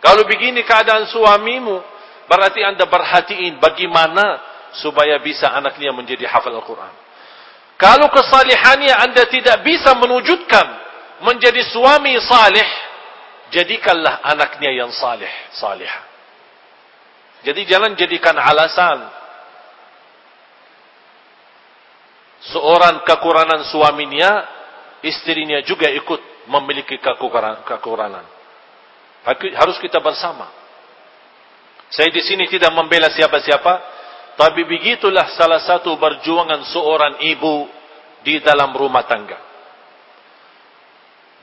[0.00, 1.84] Kalau begini keadaan suamimu,
[2.30, 4.38] Berarti anda perhatiin bagaimana
[4.78, 6.94] supaya bisa anaknya menjadi hafal Al-Quran.
[7.74, 10.62] Kalau kesalihannya anda tidak bisa menwujudkan
[11.26, 12.68] menjadi suami salih,
[13.50, 15.90] jadikanlah anaknya yang salih, salih.
[17.40, 18.98] Jadi jangan jadikan alasan
[22.52, 24.30] seorang kekurangan suaminya,
[25.04, 28.24] istrinya juga ikut memiliki kekurangan.
[29.56, 30.48] Harus kita bersama.
[31.90, 33.72] Saya di sini tidak membela siapa-siapa,
[34.38, 37.66] tapi begitulah salah satu perjuangan seorang ibu
[38.22, 39.49] di dalam rumah tangga.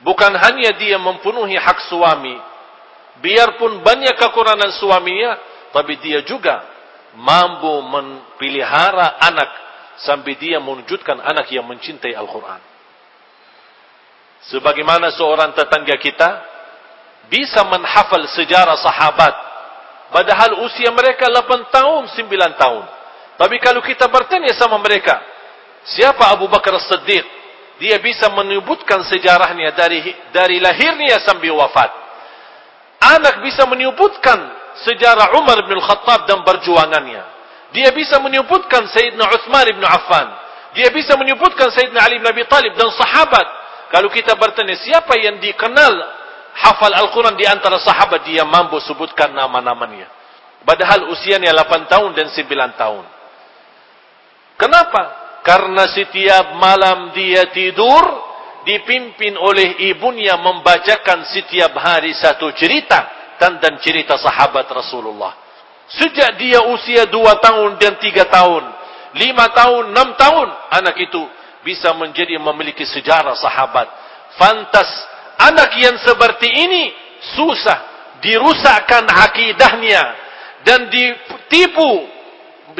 [0.02, 2.38] Bukan hanya dia mempenuhi hak suami,
[3.18, 5.34] biarpun banyak kekurangan suaminya,
[5.74, 6.62] tapi dia juga
[7.18, 9.50] mampu mempelihara anak
[9.98, 12.62] sampai dia mewujudkan anak yang mencintai Al-Quran.
[14.54, 16.30] Sebagaimana seorang tetangga kita
[17.26, 19.48] bisa menghafal sejarah sahabat
[20.08, 22.84] Padahal usia mereka 8 tahun, 9 tahun.
[23.38, 25.20] Tapi kalau kita bertanya sama mereka,
[25.84, 27.24] siapa Abu Bakar As-Siddiq?
[27.78, 30.02] Dia bisa menyebutkan sejarahnya dari
[30.34, 31.90] dari lahirnya sampai wafat.
[32.98, 34.38] Anak bisa menyebutkan
[34.82, 37.22] sejarah Umar bin Khattab dan perjuangannya.
[37.70, 40.26] Dia bisa menyebutkan Sayyidina Uthman bin Affan.
[40.74, 43.46] Dia bisa menyebutkan Sayyidina Ali bin Abi Talib dan sahabat.
[43.94, 45.94] Kalau kita bertanya siapa yang dikenal
[46.58, 50.10] hafal Al-Quran di antara sahabat dia mampu sebutkan nama-namanya.
[50.66, 53.04] Padahal usianya 8 tahun dan 9 tahun.
[54.58, 55.27] Kenapa?
[55.48, 58.04] Karena setiap malam dia tidur
[58.68, 65.32] dipimpin oleh ibunya membacakan setiap hari satu cerita tentang cerita sahabat Rasulullah.
[65.88, 68.64] Sejak dia usia 2 tahun dan 3 tahun,
[69.16, 70.48] 5 tahun, 6 tahun,
[70.84, 71.22] anak itu
[71.64, 73.88] bisa menjadi memiliki sejarah sahabat.
[74.36, 74.90] Fantas
[75.40, 76.92] anak yang seperti ini
[77.40, 77.88] susah
[78.20, 80.02] dirusakkan akidahnya
[80.60, 82.04] dan ditipu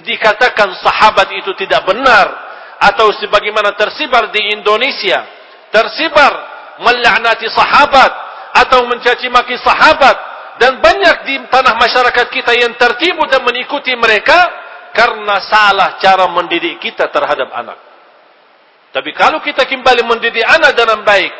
[0.04, 2.47] dikatakan sahabat itu tidak benar
[2.78, 5.26] atau sebagaimana tersibar di Indonesia
[5.68, 6.32] tersibar
[6.80, 8.10] melaknati sahabat
[8.54, 10.16] atau mencaci maki sahabat
[10.58, 14.50] dan banyak di tanah masyarakat kita yang tertipu dan mengikuti mereka
[14.90, 17.78] karena salah cara mendidik kita terhadap anak.
[18.90, 21.30] Tapi kalau kita kembali mendidik anak dengan baik,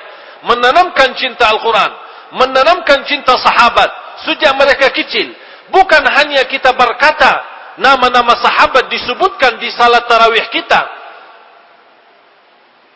[0.47, 1.91] menanamkan cinta Al-Quran,
[2.39, 3.91] menanamkan cinta sahabat
[4.23, 5.35] sejak mereka kecil,
[5.75, 7.43] bukan hanya kita berkata
[7.81, 10.98] nama-nama sahabat disebutkan di salat tarawih kita,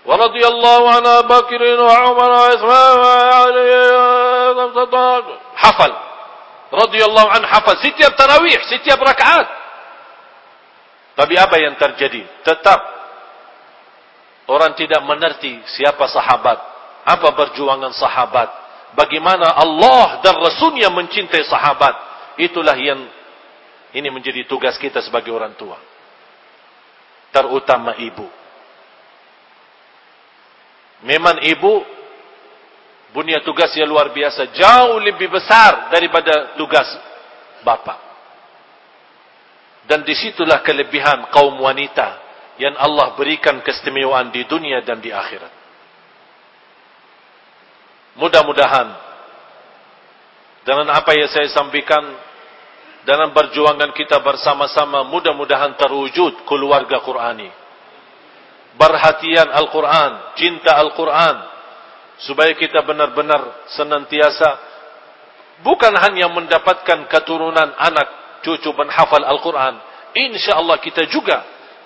[0.08, 3.56] ورضي الله عن بكر وعمر وعثمان
[5.58, 5.92] hafal
[6.72, 9.48] radhiyallahu an hafal setiap tarawih setiap rakaat
[11.18, 12.80] tapi apa yang terjadi tetap
[14.48, 16.60] orang tidak mengerti siapa sahabat
[17.08, 18.50] apa perjuangan sahabat
[18.96, 21.96] bagaimana Allah dan Rasulnya mencintai sahabat
[22.40, 23.02] itulah yang
[23.96, 25.80] ini menjadi tugas kita sebagai orang tua
[27.32, 28.28] terutama ibu
[31.03, 31.83] Memang ibu
[33.11, 36.87] punya tugas yang luar biasa, jauh lebih besar daripada tugas
[37.67, 37.99] bapa.
[39.85, 42.23] Dan disitulah kelebihan kaum wanita
[42.57, 45.53] yang Allah berikan keistimewaan di dunia dan di akhirat.
[48.17, 48.89] Mudah-mudahan
[50.63, 52.03] dengan apa yang saya sampaikan
[53.03, 57.62] dalam perjuangan kita bersama-sama mudah-mudahan terwujud keluarga Qurani
[58.77, 61.37] perhatian Al-Quran, cinta Al-Quran,
[62.23, 64.49] supaya kita benar-benar senantiasa
[65.67, 69.79] bukan hanya mendapatkan keturunan anak cucu penghafal Al-Quran,
[70.15, 71.43] insya Allah kita juga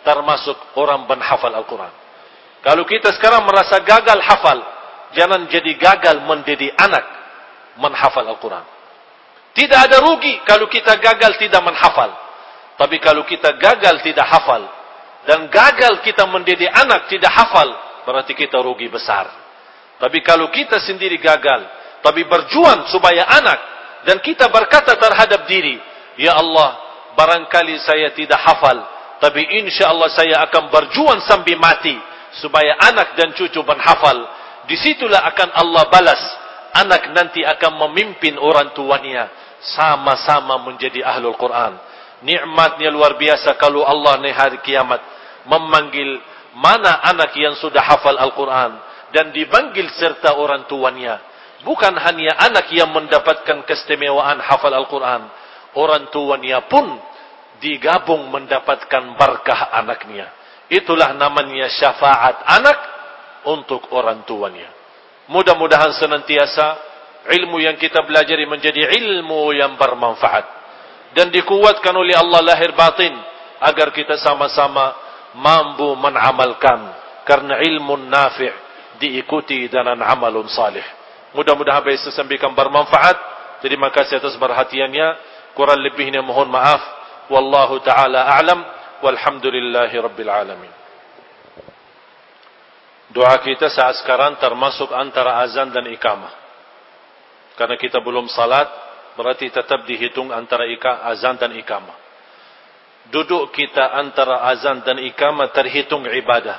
[0.07, 1.93] termasuk orang penghafal Al-Quran.
[2.63, 4.59] Kalau kita sekarang merasa gagal hafal,
[5.15, 7.05] jangan jadi gagal mendidik anak
[7.79, 8.65] menghafal Al-Quran.
[9.57, 12.13] Tidak ada rugi kalau kita gagal tidak menghafal.
[12.77, 14.69] Tapi kalau kita gagal tidak hafal,
[15.27, 17.67] dan gagal kita mendidik anak tidak hafal,
[18.07, 19.27] berarti kita rugi besar.
[19.99, 21.67] Tapi kalau kita sendiri gagal,
[22.01, 23.59] tapi berjuang supaya anak
[24.07, 25.83] dan kita berkata terhadap diri,
[26.15, 26.79] Ya Allah,
[27.19, 28.79] barangkali saya tidak hafal,
[29.19, 31.97] tapi insya Allah saya akan berjuang sampai mati
[32.39, 34.17] supaya anak dan cucu menghafal.
[34.71, 36.23] Disitulah akan Allah balas.
[36.77, 39.33] Anak nanti akan memimpin orang tuanya
[39.75, 41.81] sama-sama menjadi ahlul Quran.
[42.21, 45.16] Nikmatnya luar biasa kalau Allah nih hari kiamat
[45.47, 46.21] memanggil
[46.57, 48.81] mana anak yang sudah hafal Al-Quran
[49.13, 51.23] dan dipanggil serta orang tuanya.
[51.65, 55.27] Bukan hanya anak yang mendapatkan keistimewaan hafal Al-Quran.
[55.77, 56.85] Orang tuanya pun
[57.61, 60.31] digabung mendapatkan berkah anaknya.
[60.69, 62.79] Itulah namanya syafaat anak
[63.47, 64.69] untuk orang tuanya.
[65.27, 66.67] Mudah-mudahan senantiasa
[67.35, 70.45] ilmu yang kita belajar menjadi ilmu yang bermanfaat.
[71.15, 73.15] Dan dikuatkan oleh Allah lahir batin
[73.63, 75.06] agar kita sama-sama
[75.37, 76.97] mampu menamalkan
[77.29, 78.53] karena ilmu nafi'
[78.97, 80.85] diikuti dengan amalun salih.
[81.37, 83.17] Mudah-mudahan apa yang sampaikan bermanfaat.
[83.61, 85.09] Terima kasih atas perhatiannya.
[85.53, 86.81] Kurang lebihnya mohon maaf.
[87.29, 88.61] Wallahu taala a'lam.
[89.05, 90.73] Walhamdulillahi rabbil alamin.
[93.13, 96.33] Doa kita saat sekarang termasuk antara azan dan ikamah.
[97.57, 98.69] Karena kita belum salat,
[99.17, 100.69] berarti tetap dihitung antara
[101.13, 102.06] azan dan ikamah
[103.11, 106.59] duduk kita antara azan dan ikamah terhitung ibadah.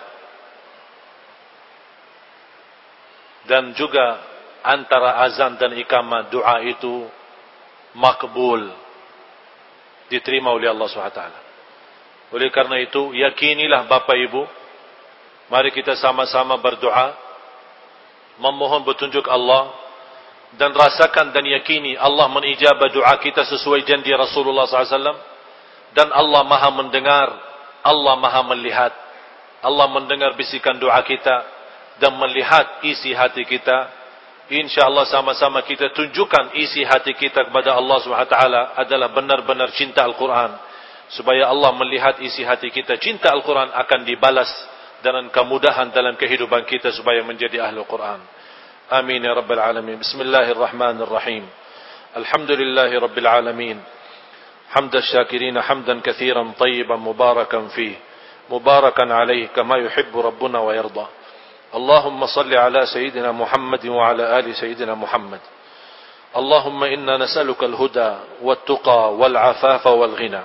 [3.47, 4.19] Dan juga
[4.63, 7.07] antara azan dan ikamah doa itu
[7.95, 8.67] makbul.
[10.07, 11.23] Diterima oleh Allah SWT.
[12.31, 14.43] Oleh karena itu, yakinilah Bapak Ibu.
[15.47, 17.15] Mari kita sama-sama berdoa.
[18.39, 19.71] Memohon petunjuk Allah.
[20.55, 25.36] Dan rasakan dan yakini Allah menijabah doa kita sesuai janji Rasulullah SAW
[25.95, 27.47] dan Allah maha mendengar
[27.87, 28.93] Allah maha melihat.
[29.63, 31.35] Allah mendengar bisikan doa kita
[31.97, 33.95] dan melihat isi hati kita.
[34.47, 38.37] Insyaallah sama-sama kita tunjukkan isi hati kita kepada Allah SWT
[38.79, 40.55] adalah benar-benar cinta Al-Quran.
[41.11, 44.47] Supaya Allah melihat isi hati kita cinta Al-Quran akan dibalas
[45.03, 48.19] dengan kemudahan dalam kehidupan kita supaya menjadi ahli Al-Quran.
[48.87, 49.99] Amin ya rabbal alamin.
[49.99, 51.43] Bismillahirrahmanirrahim.
[52.15, 53.77] Alhamdulillahi rabbil alamin
[54.69, 57.95] حمد الشاكرين حمدا كثيرا طيبا مباركا فيه
[58.49, 61.05] مباركا عليه كما يحب ربنا ويرضى.
[61.75, 65.39] اللهم صل على سيدنا محمد وعلى آل سيدنا محمد.
[66.37, 68.11] اللهم إنا نسألك الهدى
[68.41, 70.43] والتقى والعفاف والغنى.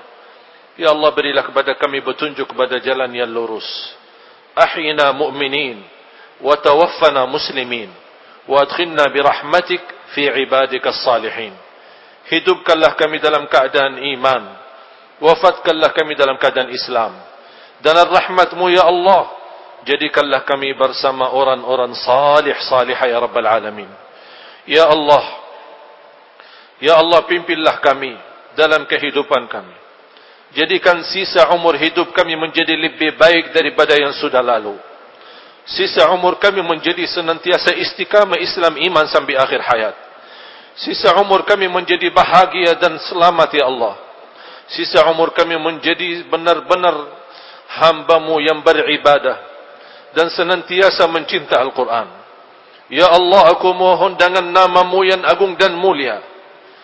[0.79, 3.93] يا الله lak kepada kami petunjuk kepada jalan yang lurus
[4.59, 5.83] أحينا مؤمنين
[6.41, 7.91] وتوفنا مسلمين
[8.49, 9.83] وأدخلنا برحمتك
[10.15, 11.53] في عبادك الصالحين
[12.31, 14.43] hidupkanlah kami dalam keadaan iman
[15.19, 17.17] wafatkanlah kami dalam keadaan Islam
[17.83, 19.31] dan rahmatmu ya Allah
[19.83, 23.91] jadikanlah kami bersama orang-orang salih salihah ya rabbal alamin
[24.67, 25.25] Ya Allah,
[26.83, 28.15] Ya Allah pimpinlah kami
[28.59, 29.75] dalam kehidupan kami.
[30.53, 34.77] Jadikan sisa umur hidup kami menjadi lebih baik daripada yang sudah lalu.
[35.63, 39.97] Sisa umur kami menjadi senantiasa istiqamah Islam iman sampai akhir hayat.
[40.77, 43.95] Sisa umur kami menjadi bahagia dan selamat ya Allah.
[44.73, 46.97] Sisa umur kami menjadi benar-benar
[47.69, 49.37] hambamu yang beribadah
[50.17, 52.09] dan senantiasa mencinta Al-Quran.
[52.93, 56.21] Ya Allah aku mohon dengan namamu yang agung dan mulia.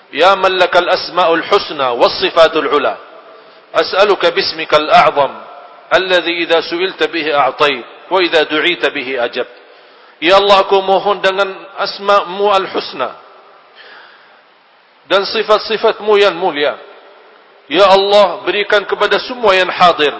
[0.09, 2.97] Ya man lakal asma'ul husna was sifatul ula.
[3.77, 5.33] As'aluka bismikal a'zam.
[5.93, 8.09] Alladhi idha su'ilta bihi a'taib.
[8.09, 9.49] Wa idha du'ita bihi ajab.
[10.25, 13.28] Ya Allah aku mohon dengan asma'mu al-husna.
[15.09, 16.77] Dan sifat-sifatmu yang mulia.
[17.69, 20.13] Ya Allah berikan kepada semua yang hadir.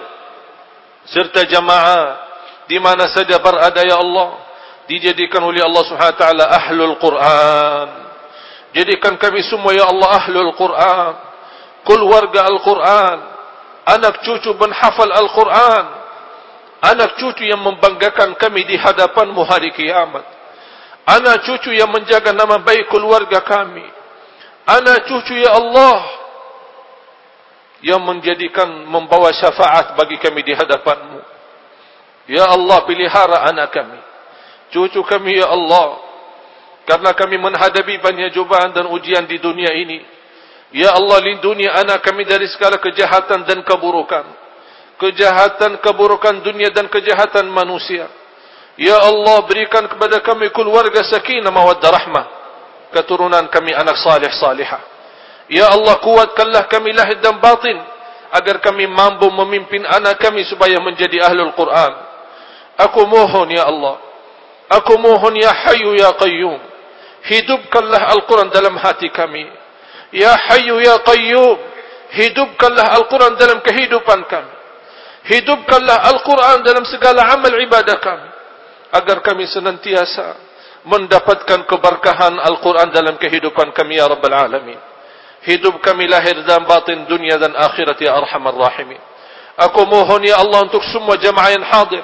[1.09, 2.17] Serta jamaah
[2.69, 4.45] di mana saja berada ya Allah
[4.89, 7.87] dijadikan oleh Allah Subhanahu wa taala ahlul Quran.
[8.73, 11.13] Jadikan kami semua ya Allah ahlul Quran.
[11.85, 13.17] Keluarga Al-Quran.
[13.89, 15.85] Anak cucu penghafal Al-Quran.
[16.81, 20.25] Anak cucu yang membanggakan kami di hadapanmu hari kiamat.
[21.09, 23.98] Anak cucu yang menjaga nama baik keluarga kami
[24.77, 25.97] anak cucu ya Allah
[27.79, 31.19] yang menjadikan membawa syafaat bagi kami di hadapanmu
[32.29, 33.99] Ya Allah pelihara anak kami.
[34.69, 35.97] Cucu kami ya Allah.
[36.85, 40.05] Karena kami menghadapi banyak cobaan dan ujian di dunia ini.
[40.69, 44.29] Ya Allah lindungi anak kami dari segala kejahatan dan keburukan.
[45.01, 48.05] Kejahatan, keburukan dunia dan kejahatan manusia.
[48.77, 52.25] Ya Allah berikan kepada kami keluarga sakinah mawaddah rahmah.
[52.89, 54.81] Keturunan kami anak salih salihah.
[55.49, 57.77] Ya Allah kuatkanlah kami lahir dan batin.
[58.29, 61.91] Agar kami mampu memimpin anak kami supaya menjadi ahlul Quran.
[62.77, 63.97] Aku mohon ya Allah.
[64.69, 66.61] Aku mohon ya Hayyu ya Qayyum.
[67.25, 69.49] Hidupkanlah Al-Quran dalam hati kami.
[70.13, 71.57] Ya Hayyu ya Qayyum.
[72.09, 74.53] Hidupkanlah Al-Quran dalam kehidupan kami.
[75.25, 78.29] Hidupkanlah Al-Quran dalam segala amal ibadah kami.
[78.93, 80.48] Agar kami senantiasa
[80.87, 84.79] mendapatkan keberkahan Al-Quran dalam kehidupan kami ya Rabbal Alamin.
[85.43, 88.99] Hidup kami lahir dan batin dunia dan akhirat ya Arhamar Rahimin.
[89.59, 92.03] Aku mohon ya Allah untuk semua jamaah yang hadir.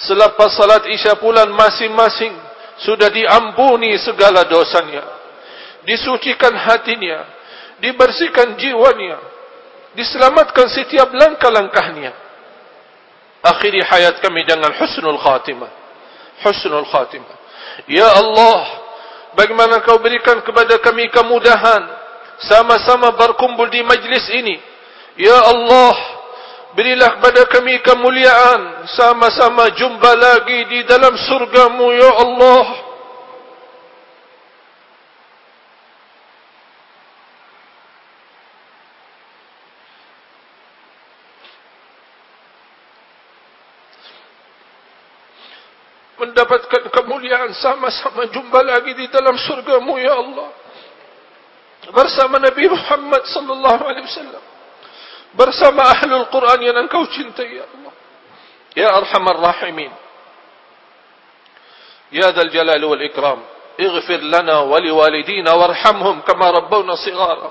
[0.00, 2.34] Selepas salat isya pulan masing-masing
[2.84, 5.04] sudah diampuni segala dosanya.
[5.84, 7.24] Disucikan hatinya
[7.84, 9.20] dibersihkan jiwanya
[9.92, 12.12] diselamatkan setiap langkah-langkahnya.
[13.44, 15.68] Akhiri hayat kami dengan husnul khatimah.
[16.40, 17.43] Husnul khatimah
[17.90, 18.60] ya Allah
[19.34, 21.82] bagaimana kau berikan kepada kami kemudahan
[22.44, 24.56] sama-sama berkumpul di majlis ini?
[25.14, 25.94] Ya Allah
[26.74, 32.64] Berilah kepada kami kemuliaan Sama-sama jumpa lagi di dalam surgamu Ya Allah.
[46.14, 46.83] Mendapatkan
[47.56, 50.48] sama-sama jumpa lagi di dalam surgamu Ya Allah
[51.84, 54.44] Bersama Nabi Muhammad sallallahu alaihi wasallam
[55.34, 57.92] bersama ahlul Quran yang engkau cintai ya Allah
[58.74, 59.90] ya arhamar rahimin
[62.14, 63.42] ya dzal jalal wal ikram
[64.30, 67.50] lana wa liwalidina warhamhum kama rabbawna shighara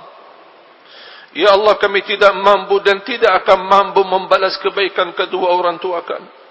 [1.35, 6.42] ya Allah kami tidak mampu dan tidak akan mampu membalas kebaikan kedua orang tua kami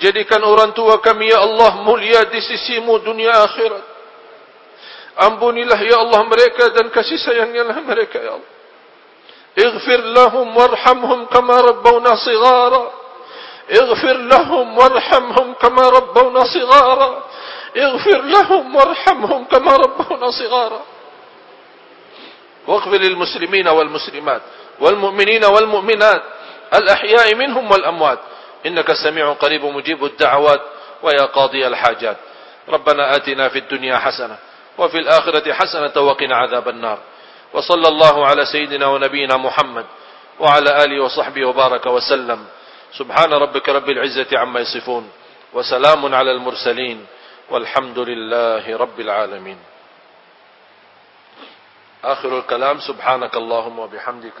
[0.00, 3.84] jadikan orang tua kami ya Allah mulia di sisimu dunia akhirat.
[5.20, 8.60] Ampunilah ya Allah mereka dan kasih sayangnya mereka ya Allah.
[9.58, 12.92] اغفر لهم وارحمهم كما ربونا صغارا
[13.80, 17.24] اغفر لهم وارحمهم كما ربونا صغارا
[17.76, 20.82] اغفر لهم وارحمهم كما ربونا صغارا
[22.66, 24.42] واغفر للمسلمين والمسلمات
[24.80, 26.22] والمؤمنين والمؤمنات
[26.74, 28.18] الأحياء منهم والأموات
[28.66, 30.60] إنك سميع قريب مجيب الدعوات
[31.02, 32.16] ويا قاضي الحاجات.
[32.68, 34.36] ربنا آتنا في الدنيا حسنة
[34.78, 36.98] وفي الآخرة حسنة وقنا عذاب النار.
[37.52, 39.86] وصلى الله على سيدنا ونبينا محمد
[40.40, 42.46] وعلى آله وصحبه وبارك وسلم.
[42.98, 45.10] سبحان ربك رب العزة عما يصفون
[45.52, 47.06] وسلام على المرسلين
[47.50, 49.58] والحمد لله رب العالمين.
[52.04, 54.40] آخر الكلام سبحانك اللهم وبحمدك